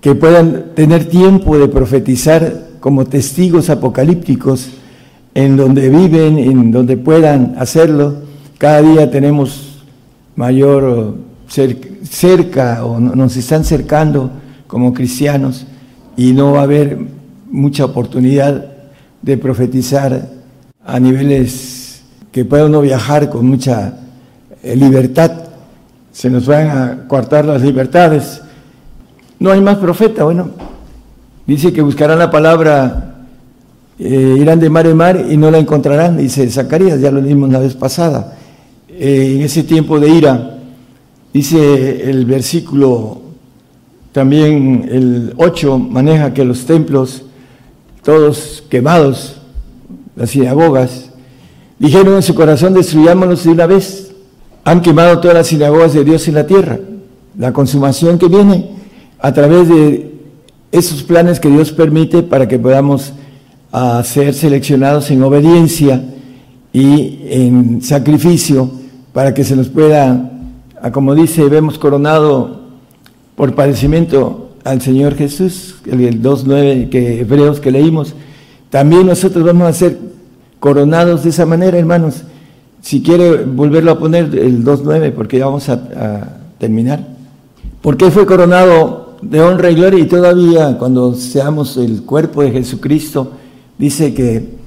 que 0.00 0.16
puedan 0.16 0.74
tener 0.74 1.04
tiempo 1.04 1.56
de 1.56 1.68
profetizar 1.68 2.67
como 2.80 3.04
testigos 3.04 3.70
apocalípticos 3.70 4.70
en 5.34 5.56
donde 5.56 5.88
viven, 5.88 6.38
en 6.38 6.70
donde 6.70 6.96
puedan 6.96 7.54
hacerlo. 7.58 8.14
Cada 8.58 8.82
día 8.82 9.10
tenemos 9.10 9.84
mayor 10.36 11.16
cerca 11.48 12.84
o 12.84 13.00
nos 13.00 13.36
están 13.36 13.64
cercando 13.64 14.30
como 14.66 14.92
cristianos 14.92 15.66
y 16.16 16.32
no 16.32 16.52
va 16.52 16.60
a 16.60 16.64
haber 16.64 16.98
mucha 17.50 17.84
oportunidad 17.84 18.66
de 19.22 19.38
profetizar 19.38 20.28
a 20.84 21.00
niveles 21.00 22.02
que 22.32 22.44
pueda 22.44 22.66
uno 22.66 22.80
viajar 22.80 23.30
con 23.30 23.46
mucha 23.46 23.94
eh, 24.62 24.76
libertad. 24.76 25.32
Se 26.12 26.28
nos 26.30 26.46
van 26.46 26.68
a 26.68 27.08
coartar 27.08 27.44
las 27.44 27.62
libertades. 27.62 28.42
No 29.38 29.50
hay 29.50 29.60
más 29.60 29.76
profeta, 29.76 30.24
bueno, 30.24 30.50
Dice 31.48 31.72
que 31.72 31.80
buscarán 31.80 32.18
la 32.18 32.30
palabra, 32.30 33.24
eh, 33.98 34.36
irán 34.38 34.60
de 34.60 34.68
mar 34.68 34.86
en 34.86 34.98
mar 34.98 35.26
y 35.30 35.38
no 35.38 35.50
la 35.50 35.56
encontrarán, 35.56 36.18
dice 36.18 36.46
Zacarías, 36.50 37.00
ya 37.00 37.10
lo 37.10 37.22
leímos 37.22 37.48
la 37.48 37.58
vez 37.58 37.74
pasada. 37.74 38.36
Eh, 38.90 39.36
en 39.36 39.40
ese 39.40 39.62
tiempo 39.62 39.98
de 39.98 40.10
ira, 40.10 40.58
dice 41.32 42.10
el 42.10 42.26
versículo, 42.26 43.22
también 44.12 44.90
el 44.92 45.32
8 45.38 45.78
maneja 45.78 46.34
que 46.34 46.44
los 46.44 46.66
templos, 46.66 47.22
todos 48.02 48.62
quemados, 48.68 49.40
las 50.16 50.28
sinagogas, 50.28 51.12
dijeron 51.78 52.16
en 52.16 52.22
su 52.22 52.34
corazón, 52.34 52.74
destruyámonos 52.74 53.44
de 53.44 53.50
una 53.52 53.64
vez. 53.64 54.12
Han 54.64 54.82
quemado 54.82 55.18
todas 55.18 55.38
las 55.38 55.46
sinagogas 55.46 55.94
de 55.94 56.04
Dios 56.04 56.28
en 56.28 56.34
la 56.34 56.46
tierra. 56.46 56.78
La 57.38 57.54
consumación 57.54 58.18
que 58.18 58.28
viene 58.28 58.68
a 59.18 59.32
través 59.32 59.66
de 59.66 60.07
esos 60.72 61.02
planes 61.02 61.40
que 61.40 61.48
Dios 61.48 61.72
permite 61.72 62.22
para 62.22 62.46
que 62.46 62.58
podamos 62.58 63.12
ah, 63.72 64.02
ser 64.04 64.34
seleccionados 64.34 65.10
en 65.10 65.22
obediencia 65.22 66.04
y 66.72 67.20
en 67.28 67.82
sacrificio 67.82 68.70
para 69.12 69.32
que 69.32 69.44
se 69.44 69.56
nos 69.56 69.68
pueda, 69.68 70.30
ah, 70.82 70.92
como 70.92 71.14
dice, 71.14 71.44
vemos 71.44 71.78
coronado 71.78 72.60
por 73.34 73.54
padecimiento 73.54 74.50
al 74.64 74.82
Señor 74.82 75.14
Jesús, 75.14 75.76
el 75.86 76.22
2.9 76.22 76.90
que 76.90 77.20
hebreos 77.20 77.60
que 77.60 77.70
leímos, 77.70 78.14
también 78.68 79.06
nosotros 79.06 79.44
vamos 79.44 79.68
a 79.68 79.72
ser 79.72 79.98
coronados 80.60 81.24
de 81.24 81.30
esa 81.30 81.46
manera, 81.46 81.78
hermanos. 81.78 82.22
Si 82.82 83.02
quiere 83.02 83.44
volverlo 83.44 83.92
a 83.92 83.98
poner 83.98 84.24
el 84.38 84.62
2.9, 84.64 85.12
porque 85.12 85.38
ya 85.38 85.46
vamos 85.46 85.68
a, 85.68 85.72
a 85.72 86.36
terminar. 86.58 87.06
¿Por 87.80 87.96
qué 87.96 88.10
fue 88.10 88.26
coronado 88.26 89.07
de 89.22 89.40
honra 89.40 89.70
y 89.70 89.74
gloria 89.74 90.00
y 90.00 90.06
todavía 90.06 90.78
cuando 90.78 91.14
seamos 91.14 91.76
el 91.76 92.02
cuerpo 92.02 92.42
de 92.42 92.50
Jesucristo, 92.50 93.32
dice 93.78 94.14
que, 94.14 94.58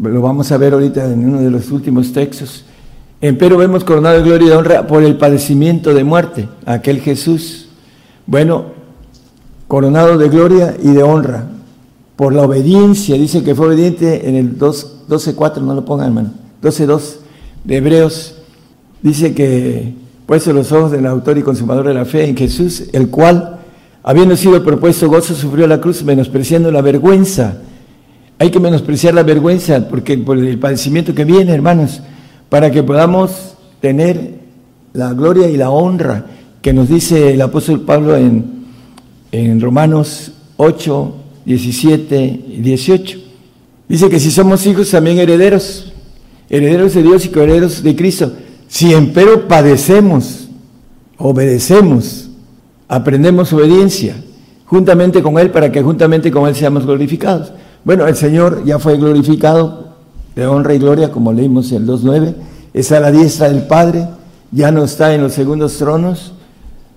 lo 0.00 0.22
vamos 0.22 0.50
a 0.52 0.56
ver 0.56 0.72
ahorita 0.72 1.12
en 1.12 1.28
uno 1.28 1.40
de 1.40 1.50
los 1.50 1.70
últimos 1.70 2.12
textos, 2.12 2.64
pero 3.20 3.56
vemos 3.56 3.84
coronado 3.84 4.16
de 4.16 4.22
gloria 4.22 4.46
y 4.46 4.50
de 4.50 4.56
honra 4.56 4.86
por 4.86 5.02
el 5.02 5.16
padecimiento 5.16 5.94
de 5.94 6.02
muerte, 6.02 6.48
aquel 6.66 7.00
Jesús. 7.00 7.68
Bueno, 8.26 8.66
coronado 9.68 10.18
de 10.18 10.28
gloria 10.28 10.76
y 10.82 10.90
de 10.90 11.02
honra, 11.02 11.48
por 12.16 12.34
la 12.34 12.42
obediencia, 12.42 13.16
dice 13.16 13.42
que 13.42 13.54
fue 13.54 13.66
obediente 13.66 14.28
en 14.28 14.36
el 14.36 14.58
12.4, 14.58 15.60
no 15.60 15.74
lo 15.74 15.84
pongan 15.84 16.08
hermano, 16.08 16.30
12.2 16.62 17.16
de 17.64 17.76
Hebreos, 17.76 18.34
dice 19.02 19.34
que 19.34 19.94
puesto 20.26 20.52
los 20.52 20.72
ojos 20.72 20.92
del 20.92 21.06
autor 21.06 21.38
y 21.38 21.42
consumador 21.42 21.86
de 21.86 21.94
la 21.94 22.04
fe 22.04 22.28
en 22.28 22.36
Jesús, 22.36 22.84
el 22.92 23.08
cual 23.08 23.60
Habiendo 24.04 24.36
sido 24.36 24.62
propuesto 24.64 25.08
gozo, 25.08 25.34
sufrió 25.34 25.66
la 25.66 25.80
cruz, 25.80 26.02
menospreciando 26.02 26.72
la 26.72 26.80
vergüenza. 26.80 27.58
Hay 28.38 28.50
que 28.50 28.58
menospreciar 28.58 29.14
la 29.14 29.22
vergüenza 29.22 29.88
porque 29.88 30.18
por 30.18 30.36
el 30.38 30.58
padecimiento 30.58 31.14
que 31.14 31.24
viene, 31.24 31.52
hermanos, 31.52 32.02
para 32.48 32.70
que 32.72 32.82
podamos 32.82 33.54
tener 33.80 34.40
la 34.92 35.12
gloria 35.12 35.48
y 35.48 35.56
la 35.56 35.70
honra 35.70 36.26
que 36.60 36.72
nos 36.72 36.88
dice 36.88 37.34
el 37.34 37.40
apóstol 37.40 37.82
Pablo 37.82 38.16
en, 38.16 38.64
en 39.30 39.60
Romanos 39.60 40.32
8, 40.56 41.14
17 41.44 42.44
y 42.48 42.60
18. 42.60 43.18
Dice 43.88 44.08
que 44.08 44.18
si 44.18 44.30
somos 44.30 44.66
hijos, 44.66 44.90
también 44.90 45.18
herederos, 45.18 45.92
herederos 46.50 46.94
de 46.94 47.02
Dios 47.02 47.24
y 47.24 47.28
coherederos 47.28 47.82
de 47.82 47.94
Cristo. 47.94 48.32
Si 48.66 48.92
empero 48.92 49.46
padecemos, 49.46 50.48
obedecemos 51.18 52.21
aprendemos 52.92 53.50
obediencia 53.54 54.16
juntamente 54.66 55.22
con 55.22 55.38
Él 55.38 55.50
para 55.50 55.72
que 55.72 55.80
juntamente 55.80 56.30
con 56.30 56.46
Él 56.46 56.54
seamos 56.54 56.84
glorificados. 56.84 57.50
Bueno, 57.84 58.06
el 58.06 58.14
Señor 58.16 58.64
ya 58.66 58.78
fue 58.78 58.98
glorificado 58.98 59.94
de 60.36 60.46
honra 60.46 60.74
y 60.74 60.78
gloria, 60.78 61.10
como 61.10 61.32
leímos 61.32 61.72
en 61.72 61.84
el 61.84 61.88
2.9, 61.88 62.34
está 62.74 62.98
a 62.98 63.00
la 63.00 63.10
diestra 63.10 63.48
del 63.48 63.66
Padre, 63.66 64.08
ya 64.50 64.70
no 64.70 64.84
está 64.84 65.14
en 65.14 65.22
los 65.22 65.32
segundos 65.32 65.78
tronos. 65.78 66.34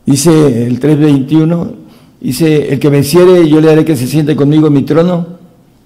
Dice 0.05 0.67
el 0.67 0.81
3.21, 0.81 1.71
dice, 2.19 2.73
el 2.73 2.79
que 2.79 2.89
venciere, 2.89 3.47
yo 3.47 3.61
le 3.61 3.71
haré 3.71 3.85
que 3.85 3.95
se 3.95 4.05
siente 4.05 4.35
conmigo 4.35 4.67
en 4.67 4.73
mi 4.73 4.81
trono, 4.81 5.27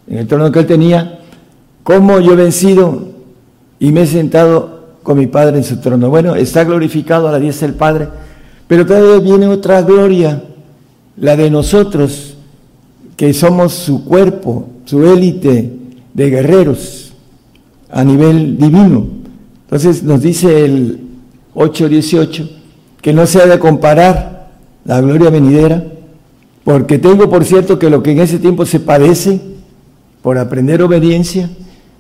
en 0.08 0.18
el 0.18 0.28
trono 0.28 0.52
que 0.52 0.60
Él 0.60 0.66
tenía, 0.66 1.20
como 1.84 2.20
yo 2.20 2.34
he 2.34 2.36
vencido 2.36 3.10
y 3.80 3.92
me 3.92 4.02
he 4.02 4.08
sentado 4.08 4.96
con 5.04 5.20
mi 5.20 5.28
Padre 5.28 5.58
en 5.58 5.64
su 5.64 5.78
trono. 5.78 6.10
Bueno, 6.10 6.34
está 6.34 6.64
glorificado 6.64 7.28
a 7.28 7.32
la 7.32 7.40
diestra 7.40 7.68
del 7.68 7.78
Padre 7.78 8.08
pero 8.70 8.86
todavía 8.86 9.18
viene 9.18 9.48
otra 9.48 9.82
gloria, 9.82 10.44
la 11.18 11.36
de 11.36 11.50
nosotros, 11.50 12.38
que 13.18 13.34
somos 13.34 13.74
su 13.74 14.06
cuerpo, 14.06 14.70
su 14.86 15.04
élite 15.12 15.74
de 16.14 16.30
guerreros 16.30 17.12
a 17.90 18.04
nivel 18.04 18.60
divino. 18.60 19.08
Entonces 19.64 20.04
nos 20.04 20.22
dice 20.22 20.66
el 20.66 21.00
8.18 21.56 22.48
que 23.02 23.12
no 23.12 23.26
se 23.26 23.42
ha 23.42 23.48
de 23.48 23.58
comparar 23.58 24.52
la 24.86 25.02
gloria 25.02 25.32
venidera, 25.32 25.84
porque 26.64 27.00
tengo 27.00 27.28
por 27.28 27.46
cierto 27.46 27.80
que 27.80 27.90
lo 27.90 28.04
que 28.04 28.12
en 28.12 28.20
ese 28.20 28.38
tiempo 28.38 28.68
se 28.68 28.80
padece 28.80 29.42
por 30.22 30.38
aprender 30.38 30.84
obediencia, 30.84 31.50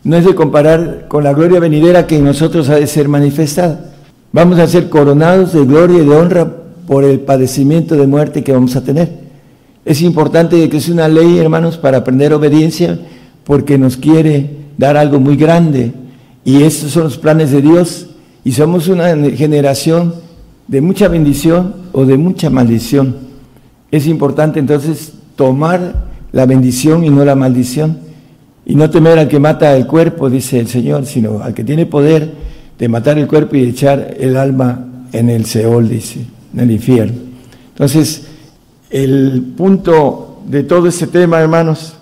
no 0.03 0.17
es 0.17 0.23
de 0.23 0.35
comparar 0.35 1.07
con 1.07 1.23
la 1.23 1.33
gloria 1.33 1.59
venidera 1.59 2.05
que 2.05 2.17
en 2.17 2.25
nosotros 2.25 2.69
ha 2.69 2.75
de 2.75 2.85
ser 2.85 3.07
manifestada. 3.07 3.88
Vamos 4.31 4.59
a 4.59 4.67
ser 4.67 4.89
coronados 4.89 5.53
de 5.53 5.65
gloria 5.65 6.03
y 6.03 6.05
de 6.05 6.15
honra 6.15 6.47
por 6.85 7.03
el 7.03 7.19
padecimiento 7.21 7.95
de 7.95 8.05
muerte 8.05 8.43
que 8.43 8.51
vamos 8.51 8.75
a 8.75 8.83
tener. 8.83 9.09
Es 9.85 10.03
importante 10.03 10.69
que 10.69 10.77
es 10.77 10.87
una 10.87 11.07
ley, 11.07 11.39
hermanos, 11.39 11.77
para 11.77 11.97
aprender 11.97 12.31
obediencia, 12.33 12.99
porque 13.43 13.79
nos 13.79 13.97
quiere 13.97 14.51
dar 14.77 14.97
algo 14.97 15.19
muy 15.19 15.35
grande. 15.35 15.93
Y 16.45 16.61
estos 16.61 16.91
son 16.91 17.05
los 17.05 17.17
planes 17.17 17.49
de 17.49 17.63
Dios. 17.63 18.07
Y 18.43 18.51
somos 18.51 18.87
una 18.87 19.15
generación 19.31 20.13
de 20.67 20.81
mucha 20.81 21.07
bendición 21.07 21.73
o 21.91 22.05
de 22.05 22.17
mucha 22.17 22.51
maldición. 22.51 23.15
Es 23.89 24.05
importante 24.05 24.59
entonces 24.59 25.13
tomar 25.35 26.05
la 26.31 26.45
bendición 26.45 27.03
y 27.03 27.09
no 27.09 27.25
la 27.25 27.33
maldición. 27.33 27.97
Y 28.63 28.75
no 28.75 28.91
temer 28.91 29.17
al 29.17 29.27
que 29.27 29.39
mata 29.39 29.75
el 29.75 29.87
cuerpo, 29.87 30.29
dice 30.29 30.59
el 30.59 30.67
Señor, 30.67 31.07
sino 31.07 31.41
al 31.41 31.55
que 31.55 31.63
tiene 31.63 31.87
poder 31.87 32.31
de 32.79 32.87
matar 32.87 33.19
el 33.19 33.27
cuerpo 33.27 33.57
y 33.57 33.63
echar 33.63 34.15
el 34.17 34.37
alma 34.37 34.85
en 35.11 35.29
el 35.29 35.45
Seol, 35.45 35.89
dice, 35.89 36.25
en 36.53 36.59
el 36.61 36.71
infierno. 36.71 37.17
Entonces, 37.71 38.23
el 38.89 39.53
punto 39.57 40.41
de 40.47 40.63
todo 40.63 40.87
este 40.87 41.07
tema, 41.07 41.39
hermanos, 41.39 41.93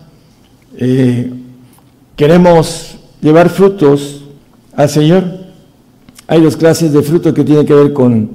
eh, 0.78 1.34
queremos 2.16 2.98
llevar 3.22 3.50
frutos 3.50 4.24
al 4.76 4.90
Señor. 4.90 5.24
Hay 6.28 6.42
dos 6.42 6.56
clases 6.56 6.94
de 6.94 7.02
frutos 7.02 7.34
que 7.34 7.44
tienen 7.44 7.66
que 7.66 7.74
ver 7.74 7.92
con 7.92 8.30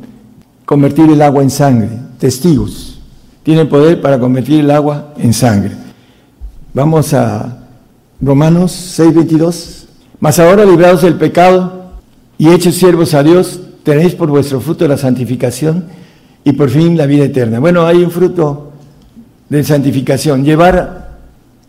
convertir 0.65 1.11
el 1.11 1.23
agua 1.23 1.43
en 1.43 1.51
sangre, 1.51 1.91
testigos. 2.19 3.01
Tienen 3.45 3.69
poder 3.69 4.01
para 4.01 4.19
convertir 4.19 4.61
el 4.61 4.71
agua 4.71 5.15
en 5.17 5.33
sangre. 5.33 5.73
Vamos 6.75 7.15
a 7.15 7.69
Romanos 8.21 8.73
6:22. 8.73 9.87
Mas 10.21 10.39
ahora 10.39 10.65
librados 10.65 11.03
del 11.03 11.15
pecado 11.15 11.82
y 12.43 12.49
hechos 12.49 12.75
siervos 12.75 13.15
a 13.15 13.23
Dios, 13.23 13.61
tenéis 13.85 14.17
por 14.17 14.29
vuestro 14.29 14.61
fruto 14.61 14.89
la 14.89 14.99
santificación 14.99 15.85
y 16.43 16.51
por 16.51 16.71
fin 16.71 16.97
la 16.97 17.07
vida 17.07 17.27
eterna. 17.27 17.61
Bueno, 17.61 17.87
hay 17.87 17.99
un 17.99 18.11
fruto 18.11 18.73
de 19.49 19.63
santificación, 19.63 20.45
llevar 20.45 21.21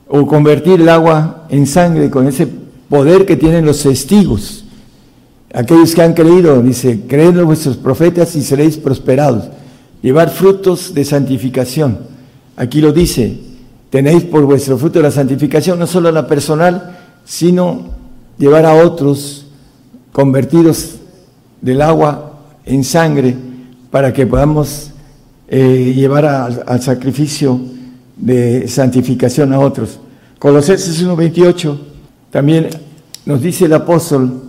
o 0.08 0.26
convertir 0.26 0.82
el 0.82 0.90
agua 0.90 1.46
en 1.50 1.68
sangre 1.68 2.10
con 2.10 2.28
ese 2.28 2.48
poder 2.90 3.28
que 3.28 3.36
tienen 3.36 3.68
los 3.68 3.84
testigos. 3.84 4.66
Aquellos 5.54 5.94
que 5.94 6.02
han 6.02 6.16
creído, 6.16 6.60
dice, 6.64 7.02
creed 7.08 7.38
en 7.38 7.46
vuestros 7.46 7.78
profetas 7.78 8.36
y 8.36 8.42
seréis 8.42 8.78
prosperados. 8.78 9.50
Llevar 10.02 10.32
frutos 10.32 10.96
de 10.96 11.06
santificación. 11.06 12.00
Aquí 12.56 12.82
lo 12.82 12.92
dice, 12.92 13.38
tenéis 13.92 14.24
por 14.24 14.44
vuestro 14.46 14.80
fruto 14.80 15.00
la 15.04 15.12
santificación, 15.12 15.78
no 15.78 15.86
solo 15.86 16.12
la 16.12 16.26
personal, 16.26 16.98
sino 17.26 17.92
llevar 18.40 18.66
a 18.66 18.74
otros 18.74 19.43
convertidos 20.14 20.96
del 21.60 21.82
agua 21.82 22.40
en 22.66 22.86
sangre 22.86 23.36
para 23.92 24.14
que 24.14 24.26
podamos 24.26 24.92
eh, 25.50 25.94
llevar 25.94 26.26
al 26.26 26.82
sacrificio 26.82 27.60
de 28.16 28.68
santificación 28.70 29.52
a 29.52 29.60
otros. 29.60 30.00
Colosenses 30.40 31.06
1.28 31.06 31.78
también 32.32 32.70
nos 33.26 33.42
dice 33.42 33.66
el 33.66 33.74
apóstol 33.74 34.42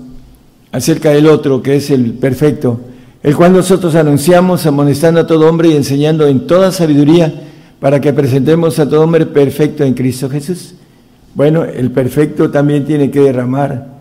acerca 0.70 1.10
del 1.10 1.26
otro, 1.26 1.62
que 1.62 1.76
es 1.76 1.90
el 1.90 2.12
perfecto, 2.12 2.80
el 3.22 3.34
cual 3.36 3.52
nosotros 3.52 3.94
anunciamos 3.94 4.66
amonestando 4.66 5.20
a 5.20 5.26
todo 5.26 5.48
hombre 5.48 5.70
y 5.70 5.76
enseñando 5.76 6.26
en 6.26 6.46
toda 6.46 6.72
sabiduría 6.72 7.32
para 7.80 8.00
que 8.00 8.12
presentemos 8.12 8.78
a 8.78 8.88
todo 8.88 9.02
hombre 9.02 9.26
perfecto 9.26 9.84
en 9.84 9.94
Cristo 9.94 10.28
Jesús. 10.28 10.74
Bueno, 11.34 11.64
el 11.64 11.90
perfecto 11.90 12.50
también 12.50 12.84
tiene 12.84 13.10
que 13.10 13.20
derramar 13.20 13.93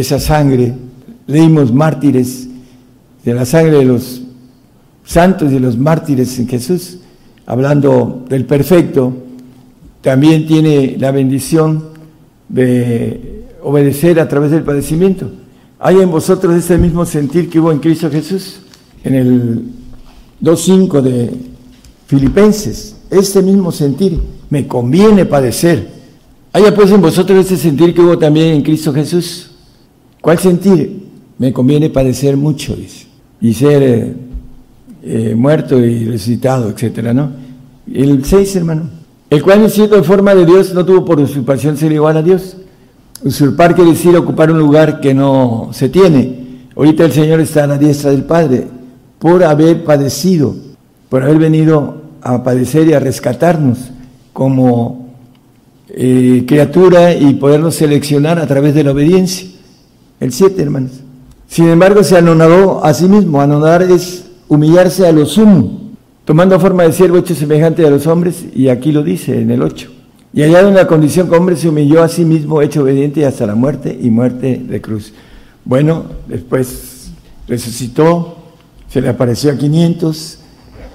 esa 0.00 0.20
sangre 0.20 0.74
leímos 1.26 1.72
mártires, 1.72 2.48
de 3.24 3.34
la 3.34 3.44
sangre 3.44 3.78
de 3.78 3.84
los 3.84 4.22
santos 5.04 5.50
y 5.50 5.54
de 5.54 5.60
los 5.60 5.76
mártires 5.76 6.38
en 6.38 6.48
Jesús, 6.48 6.98
hablando 7.46 8.24
del 8.28 8.44
perfecto, 8.44 9.12
también 10.00 10.46
tiene 10.46 10.96
la 10.98 11.10
bendición 11.10 11.88
de 12.48 13.44
obedecer 13.62 14.20
a 14.20 14.28
través 14.28 14.52
del 14.52 14.62
padecimiento. 14.62 15.30
¿Hay 15.80 15.96
en 15.96 16.10
vosotros 16.10 16.54
ese 16.54 16.78
mismo 16.78 17.04
sentir 17.04 17.50
que 17.50 17.58
hubo 17.60 17.72
en 17.72 17.78
Cristo 17.78 18.10
Jesús? 18.10 18.60
En 19.02 19.14
el 19.14 19.62
2.5 20.42 21.00
de 21.02 21.30
Filipenses, 22.06 22.96
este 23.10 23.42
mismo 23.42 23.72
sentir, 23.72 24.20
me 24.48 24.66
conviene 24.66 25.26
padecer. 25.26 25.88
¿Hay 26.52 26.62
pues 26.74 26.90
en 26.90 27.00
vosotros 27.00 27.44
ese 27.44 27.56
sentir 27.56 27.94
que 27.94 28.00
hubo 28.00 28.16
también 28.18 28.54
en 28.54 28.62
Cristo 28.62 28.92
Jesús? 28.92 29.47
¿Cuál 30.20 30.38
sentir? 30.38 31.08
me 31.38 31.52
conviene 31.52 31.88
padecer 31.88 32.36
mucho, 32.36 32.74
dice, 32.74 33.06
y 33.40 33.54
ser 33.54 33.82
eh, 33.82 34.16
eh, 35.04 35.34
muerto 35.36 35.78
y 35.78 36.04
resucitado, 36.04 36.68
etcétera. 36.68 37.30
El 37.92 38.24
6, 38.24 38.56
hermano. 38.56 38.90
El 39.30 39.42
cual, 39.42 39.70
siendo 39.70 39.96
en 39.96 40.04
forma 40.04 40.34
de 40.34 40.44
Dios, 40.44 40.74
no 40.74 40.84
tuvo 40.84 41.04
por 41.04 41.20
usurpación 41.20 41.76
ser 41.76 41.92
igual 41.92 42.16
a 42.16 42.22
Dios. 42.22 42.56
Usurpar 43.22 43.74
quiere 43.74 43.90
decir 43.90 44.16
ocupar 44.16 44.50
un 44.50 44.58
lugar 44.58 45.00
que 45.00 45.14
no 45.14 45.70
se 45.72 45.88
tiene. 45.88 46.46
Ahorita 46.74 47.04
el 47.04 47.12
Señor 47.12 47.40
está 47.40 47.64
a 47.64 47.66
la 47.66 47.78
diestra 47.78 48.10
del 48.10 48.24
Padre 48.24 48.66
por 49.18 49.42
haber 49.44 49.84
padecido, 49.84 50.54
por 51.08 51.22
haber 51.22 51.38
venido 51.38 52.02
a 52.22 52.42
padecer 52.42 52.88
y 52.88 52.94
a 52.94 53.00
rescatarnos 53.00 53.78
como 54.32 55.08
eh, 55.88 56.44
criatura 56.46 57.14
y 57.14 57.34
podernos 57.34 57.74
seleccionar 57.74 58.38
a 58.38 58.46
través 58.46 58.74
de 58.74 58.84
la 58.84 58.92
obediencia. 58.92 59.48
El 60.20 60.32
7, 60.32 60.60
hermanos. 60.60 60.92
Sin 61.48 61.68
embargo, 61.68 62.02
se 62.02 62.16
anonadó 62.16 62.84
a 62.84 62.92
sí 62.92 63.06
mismo. 63.06 63.40
Anonadar 63.40 63.82
es 63.82 64.26
humillarse 64.48 65.06
a 65.06 65.12
lo 65.12 65.26
sumo, 65.26 65.92
tomando 66.24 66.58
forma 66.58 66.82
de 66.82 66.92
siervo 66.92 67.18
hecho 67.18 67.34
semejante 67.34 67.86
a 67.86 67.90
los 67.90 68.06
hombres, 68.06 68.44
y 68.54 68.68
aquí 68.68 68.92
lo 68.92 69.02
dice 69.02 69.40
en 69.40 69.50
el 69.50 69.62
8. 69.62 69.90
Y 70.32 70.42
allá 70.42 70.60
en 70.60 70.74
la 70.74 70.86
condición 70.86 71.28
que 71.28 71.36
hombre 71.36 71.56
se 71.56 71.68
humilló 71.68 72.02
a 72.02 72.08
sí 72.08 72.24
mismo, 72.24 72.60
hecho 72.60 72.82
obediente 72.82 73.24
hasta 73.24 73.46
la 73.46 73.54
muerte 73.54 73.98
y 74.00 74.10
muerte 74.10 74.60
de 74.62 74.80
cruz. 74.80 75.12
Bueno, 75.64 76.04
después 76.26 77.10
resucitó, 77.46 78.36
se 78.88 79.00
le 79.00 79.08
apareció 79.08 79.52
a 79.52 79.56
500 79.56 80.38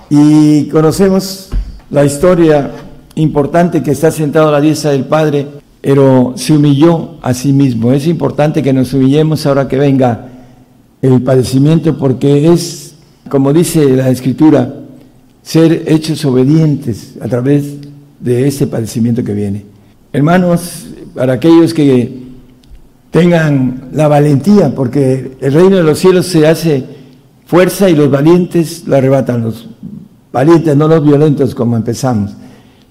y 0.09 0.67
conocemos 0.69 1.49
la 1.89 2.05
historia 2.05 2.71
importante 3.15 3.82
que 3.82 3.91
está 3.91 4.11
sentado 4.11 4.49
a 4.49 4.51
la 4.51 4.61
diestra 4.61 4.91
del 4.91 5.05
Padre, 5.05 5.47
pero 5.84 6.31
se 6.38 6.53
humilló 6.53 7.17
a 7.21 7.34
sí 7.34 7.51
mismo. 7.51 7.91
Es 7.91 8.07
importante 8.07 8.63
que 8.63 8.71
nos 8.71 8.93
humillemos 8.93 9.45
ahora 9.45 9.67
que 9.67 9.77
venga 9.77 10.29
el 11.01 11.21
padecimiento 11.21 11.97
porque 11.97 12.53
es, 12.53 12.95
como 13.27 13.51
dice 13.51 13.89
la 13.89 14.09
Escritura, 14.09 14.75
ser 15.41 15.84
hechos 15.88 16.23
obedientes 16.23 17.15
a 17.19 17.27
través 17.27 17.65
de 18.21 18.47
ese 18.47 18.65
padecimiento 18.65 19.25
que 19.25 19.34
viene. 19.34 19.65
Hermanos, 20.13 20.88
para 21.13 21.34
aquellos 21.34 21.73
que 21.73 22.17
tengan 23.11 23.89
la 23.91 24.07
valentía, 24.07 24.73
porque 24.73 25.34
el 25.41 25.51
reino 25.51 25.75
de 25.75 25.84
los 25.84 25.99
cielos 25.99 26.27
se 26.27 26.47
hace 26.47 26.86
fuerza 27.45 27.89
y 27.89 27.95
los 27.97 28.09
valientes 28.09 28.88
lo 28.88 28.95
arrebatan, 28.95 29.43
los 29.43 29.67
valientes, 30.31 30.77
no 30.77 30.88
los 30.88 31.03
violentos 31.03 31.53
como 31.53 31.75
empezamos, 31.75 32.31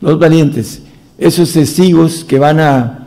los 0.03 0.19
valientes, 0.19 0.83
esos 1.23 1.53
testigos 1.53 2.25
que 2.25 2.39
van 2.39 2.61
a 2.61 3.07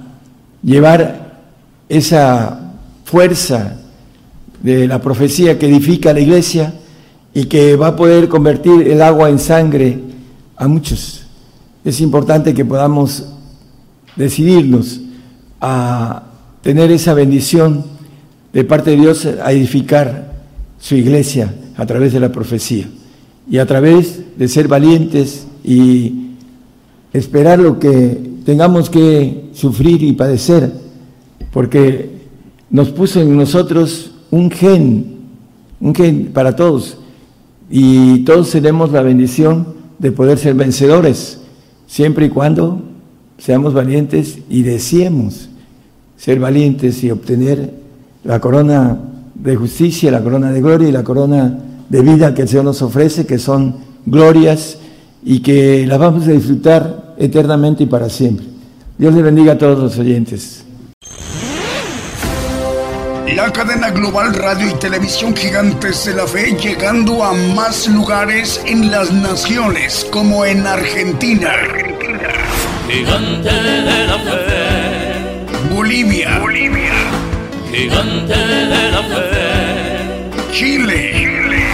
llevar 0.64 1.42
esa 1.90 2.72
fuerza 3.04 3.78
de 4.62 4.88
la 4.88 5.02
profecía 5.02 5.60
que 5.60 5.68
edifica 5.68 6.14
la 6.14 6.22
iglesia 6.22 6.74
y 7.34 7.46
que 7.46 7.76
va 7.76 7.88
a 7.88 7.96
poder 7.96 8.30
convertir 8.30 8.88
el 8.88 9.02
agua 9.02 9.30
en 9.30 9.38
sangre 9.38 10.00
a 10.56 10.68
muchos. 10.68 11.26
Es 11.84 12.00
importante 12.00 12.54
que 12.54 12.64
podamos 12.64 13.26
decidirnos 14.16 15.02
a 15.60 16.24
tener 16.62 16.92
esa 16.92 17.14
bendición 17.14 17.84
de 18.54 18.64
parte 18.64 18.92
de 18.92 18.98
Dios 18.98 19.26
a 19.26 19.52
edificar 19.52 20.34
su 20.80 20.96
iglesia 20.96 21.54
a 21.76 21.86
través 21.86 22.14
de 22.14 22.22
la 22.22 22.32
profecía 22.32 22.88
y 23.50 23.58
a 23.58 23.66
través 23.66 24.38
de 24.38 24.48
ser 24.48 24.68
valientes 24.68 25.46
y 25.64 26.25
esperar 27.18 27.60
lo 27.60 27.80
que 27.80 28.20
tengamos 28.46 28.90
que 28.90 29.50
sufrir 29.54 30.04
y 30.04 30.14
padecer, 30.14 30.72
porque 31.52 32.10
nos 32.70 32.90
puso 32.90 33.22
en 33.22 33.36
nosotros 33.38 34.12
un 34.32 34.52
gen, 34.52 35.16
un 35.80 35.96
gen 35.96 36.32
para 36.34 36.56
todos. 36.56 36.98
Y 37.70 38.20
todos 38.26 38.52
tenemos 38.52 38.92
la 38.92 39.02
bendición 39.02 39.76
de 39.98 40.12
poder 40.12 40.38
ser 40.38 40.56
vencedores, 40.56 41.40
siempre 41.88 42.26
y 42.26 42.30
cuando 42.30 42.82
seamos 43.38 43.74
valientes 43.74 44.40
y 44.50 44.64
deseemos 44.64 45.50
ser 46.18 46.40
valientes 46.40 47.04
y 47.04 47.12
obtener 47.12 47.74
la 48.24 48.40
corona 48.42 49.00
de 49.36 49.56
justicia, 49.56 50.12
la 50.12 50.22
corona 50.22 50.52
de 50.52 50.62
gloria 50.62 50.90
y 50.90 50.92
la 50.92 51.04
corona 51.04 51.60
de 51.88 52.02
vida 52.02 52.34
que 52.34 52.42
el 52.42 52.48
Señor 52.50 52.66
nos 52.66 52.82
ofrece, 52.82 53.26
que 53.26 53.40
son 53.40 53.76
glorias 54.06 54.80
y 55.24 55.40
que 55.40 55.86
las 55.88 56.00
vamos 56.00 56.28
a 56.28 56.32
disfrutar 56.32 57.05
eternamente 57.18 57.84
y 57.84 57.88
para 57.88 58.10
siempre. 58.10 58.46
Dios 58.98 59.14
le 59.14 59.22
bendiga 59.22 59.54
a 59.54 59.58
todos 59.58 59.80
los 59.80 59.98
oyentes. 59.98 60.66
La 63.36 63.52
cadena 63.52 63.90
global 63.90 64.34
radio 64.34 64.70
y 64.70 64.74
televisión 64.76 65.36
gigantes 65.36 66.06
de 66.06 66.14
la 66.14 66.26
fe 66.26 66.56
llegando 66.56 67.24
a 67.24 67.34
más 67.34 67.88
lugares 67.88 68.62
en 68.66 68.90
las 68.90 69.12
naciones 69.12 70.08
como 70.10 70.46
en 70.46 70.66
Argentina. 70.66 71.52
Gigante 72.88 73.52
de 73.52 74.08
la 74.08 74.20
fe. 74.20 75.74
Bolivia. 75.74 76.40
Bolivia. 76.40 76.94
Gigante 77.74 78.38
de 78.38 78.92
la 78.92 79.04
fe. 79.04 80.54
Chile. 80.54 81.12
Chile. 81.14 81.66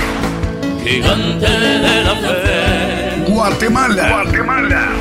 Gigante 0.84 1.48
de 1.48 2.04
la 2.04 2.16
fe. 2.16 3.32
Guatemala. 3.32 4.10
Guatemala. 4.10 5.01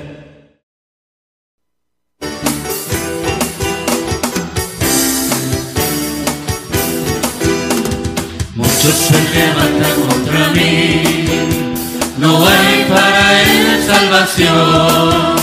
Salvación. 14.11 15.35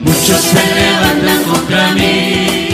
Muchos 0.00 0.40
se 0.40 0.62
levantan 0.74 1.42
contra 1.44 1.92
mí, 1.92 2.68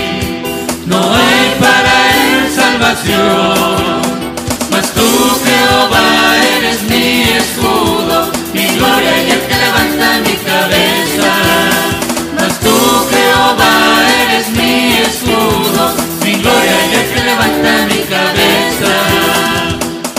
no 0.87 0.99
hay 0.99 1.55
para 1.61 1.95
él 2.25 2.51
salvación. 2.53 4.03
Mas 4.73 4.91
tú, 4.91 5.07
Jehová, 5.45 6.37
eres 6.57 6.83
mi 6.91 7.23
escudo, 7.23 8.29
mi 8.53 8.67
gloria 8.77 9.23
y 9.23 9.31
el 9.31 9.41
que 9.47 9.55
levanta 9.55 10.19
mi 10.27 10.35
cabeza. 10.51 11.33
Mas 12.37 12.59
tú, 12.59 12.77
Jehová, 13.13 14.03
eres 14.25 14.49
mi 14.51 14.95
escudo, 14.99 15.95
mi 16.25 16.33
gloria 16.43 16.79
y 16.91 16.95
el 16.95 17.07
que 17.15 17.25
levanta 17.31 17.87
mi 17.87 18.01
cabeza. 18.15 18.93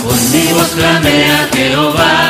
Con 0.02 0.32
mi 0.32 0.54
voz 0.54 0.70
clamé 0.70 1.32
a 1.32 1.48
Jehová, 1.54 2.25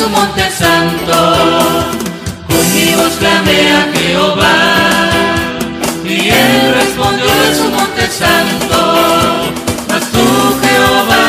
su 0.00 0.08
monte 0.08 0.50
santo. 0.50 1.16
Con 2.48 2.64
mi 2.74 2.94
voz 2.94 3.14
clamé 3.18 3.60
a 3.80 3.82
Jehová, 3.94 4.56
y 6.04 6.28
él 6.30 6.74
respondió 6.74 7.26
de 7.44 7.54
su 7.54 7.66
monte 7.76 8.04
santo. 8.22 8.78
Mas 9.90 10.04
tú, 10.14 10.24
Jehová, 10.64 11.24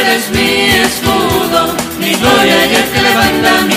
eres 0.00 0.24
mi 0.36 0.50
escudo, 0.86 1.60
mi 2.00 2.14
gloria 2.14 2.66
y 2.70 2.74
el 2.80 2.84
que 2.92 3.02
levanta 3.08 3.50
mi 3.70 3.75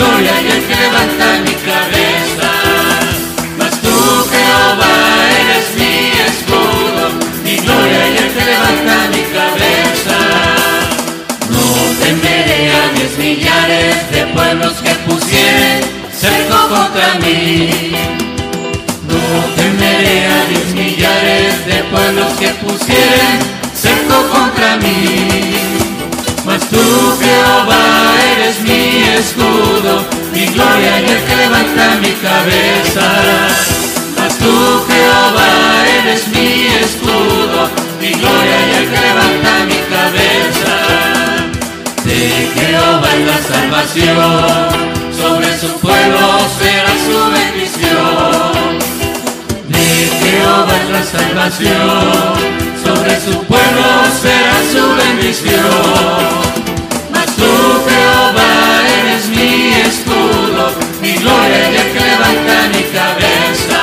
gloria 0.00 0.34
y 0.40 0.46
el 0.56 0.62
que 0.68 0.76
levanta 0.84 1.26
mi 1.46 1.54
cabeza. 1.70 2.50
Mas 3.58 3.74
tú, 3.84 3.96
Jehová, 4.32 4.96
eres 5.40 5.68
mi 5.80 5.94
escudo, 6.28 7.04
mi 7.44 7.56
gloria 7.64 8.02
y 8.12 8.16
el 8.22 8.30
que 8.34 8.44
levanta 8.52 8.94
mi 9.14 9.22
cabeza. 9.38 10.18
No 11.54 11.64
temeré 12.02 12.60
a 12.80 12.82
diez 12.94 13.14
millares 13.18 13.96
de 14.14 14.22
pueblos 14.36 14.74
que 14.84 14.94
pusieren 15.06 15.80
cerco 16.22 16.58
contra 16.74 17.08
mí. 17.22 17.92
No 19.10 19.22
temeré 19.60 20.18
a 20.36 20.40
diez 20.50 20.68
millares 20.80 21.54
de 21.70 21.78
pueblos 21.92 22.30
que 22.40 22.50
pusieren 22.64 23.29
escudo, 29.20 30.04
mi 30.32 30.46
gloria 30.46 31.00
y 31.00 31.10
el 31.10 31.22
que 31.24 31.36
levanta 31.36 31.84
mi 32.00 32.12
cabeza. 32.28 33.06
Mas 34.18 34.38
tú, 34.38 34.52
Jehová, 34.88 35.50
eres 36.00 36.28
mi 36.28 36.66
escudo, 36.84 37.68
mi 38.00 38.12
gloria 38.12 38.58
y 38.68 38.72
el 38.80 38.86
que 38.90 39.00
levanta 39.08 39.52
mi 39.70 39.80
cabeza. 39.94 40.72
De 42.04 42.20
Jehová 42.54 43.08
es 43.18 43.24
la 43.32 43.40
salvación, 43.52 44.40
sobre 45.20 45.58
su 45.58 45.68
pueblo 45.80 46.26
será 46.58 46.92
su 47.06 47.18
bendición. 47.38 48.70
De 49.68 49.86
Jehová 50.20 50.74
es 50.82 50.90
la 50.96 51.04
salvación, 51.04 52.34
sobre 52.84 53.14
su 53.20 53.34
pueblo 53.44 53.86
será 54.22 54.58
su 54.72 54.84
bendición. 55.02 56.60
Mas 57.12 57.26
tú, 57.36 57.52
Jehová, 57.88 58.59
mi 61.02 61.14
gloria 61.14 61.70
y 61.70 61.76
el 61.76 61.92
que 61.92 62.00
levanta 62.00 62.68
mi 62.72 62.82
cabeza. 62.96 63.80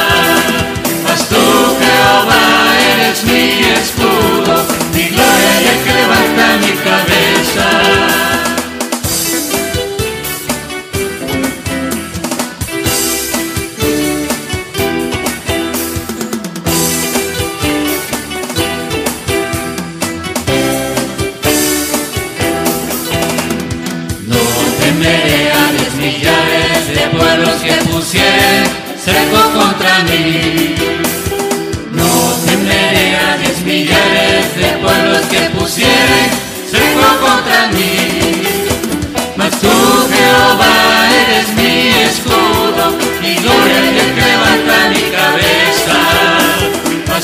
Mas 1.03 1.27
tú, 1.27 1.35
Jehová, 1.35 2.75
eres 2.93 3.23
mi 3.25 3.59
escudo, 3.73 4.65
mi 4.93 5.09
gloria 5.09 5.61
y 5.61 5.67
el 5.67 5.83
que 5.83 5.93
levanta 5.93 6.57
mi 6.61 6.71
cabeza. 6.77 7.96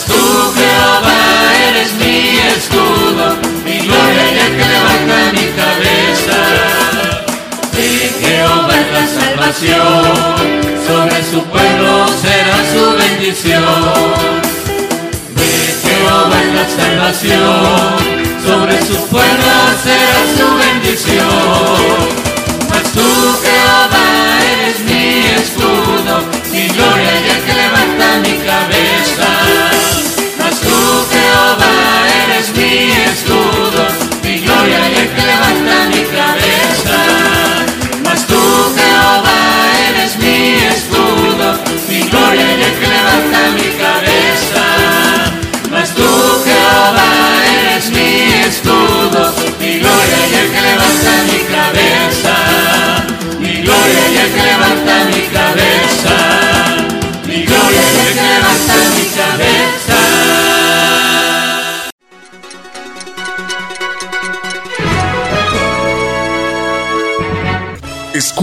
Tú 0.08 0.54
Jehová 0.56 1.20
eres 1.70 1.94
mi 1.94 2.38
escudo, 2.56 3.36
mi 3.66 3.80
gloria 3.80 4.26
y 4.34 4.40
el 4.40 4.52
que 4.58 4.66
levanta 4.76 5.18
mi 5.34 5.48
cabeza. 5.62 6.40
Sí, 7.74 8.12
Jehová 8.22 8.74
es 8.82 8.90
la 8.98 9.06
salvación, 9.22 10.04
sobre 10.88 11.24
su 11.32 11.44
pueblo 11.44 12.08
será 12.22 12.58
su 12.74 12.84
bendición. 12.98 13.64
De 15.40 15.52
Jehová 15.84 16.38
es 16.46 16.54
la 16.60 16.68
salvación, 16.84 18.24
sobre 18.46 18.78
su 18.86 18.98
pueblo 19.08 19.54
será 19.84 20.22
su 20.38 20.48
bendición. 20.56 22.34
Tú 22.94 23.10
Jehová 23.44 24.06
eres 24.54 24.80
mi 24.82 25.26
escudo, 25.42 26.22
mi 26.52 26.68
gloria 26.68 27.12
y 27.20 27.42
que 27.46 27.54
levanta 27.54 28.20
mi 28.22 28.34
cabeza. 28.46 28.93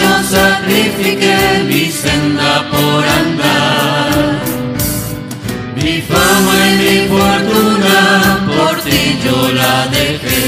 yo 0.00 0.12
sacrifiqué 0.22 1.64
mi 1.68 1.84
senda 1.90 2.68
por 2.70 3.02
andar. 3.20 4.40
Mi 5.76 6.00
fama 6.02 6.54
y 6.68 6.72
mi 6.82 6.98
fortuna 7.14 7.98
por 8.46 8.74
ti 8.82 9.18
yo 9.24 9.52
la 9.52 9.86
dejé. 9.88 10.47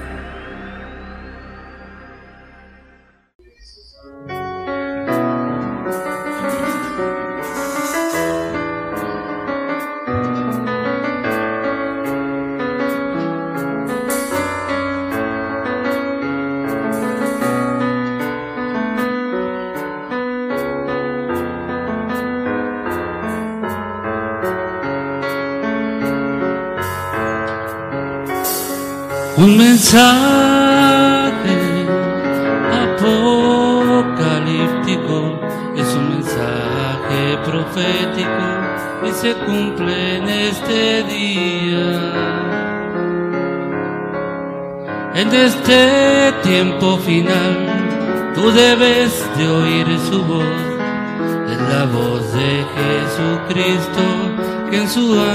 to. 54.93 55.30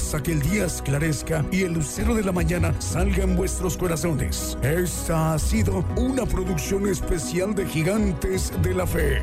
hasta 0.00 0.22
que 0.22 0.32
el 0.32 0.40
día 0.40 0.64
esclarezca 0.64 1.44
y 1.52 1.62
el 1.62 1.74
lucero 1.74 2.14
de 2.14 2.24
la 2.24 2.32
mañana 2.32 2.74
salga 2.80 3.22
en 3.22 3.36
vuestros 3.36 3.76
corazones. 3.76 4.56
Esta 4.62 5.34
ha 5.34 5.38
sido 5.38 5.84
una 5.94 6.24
producción 6.24 6.88
especial 6.88 7.54
de 7.54 7.66
Gigantes 7.66 8.50
de 8.62 8.74
la 8.74 8.86
Fe. 8.86 9.22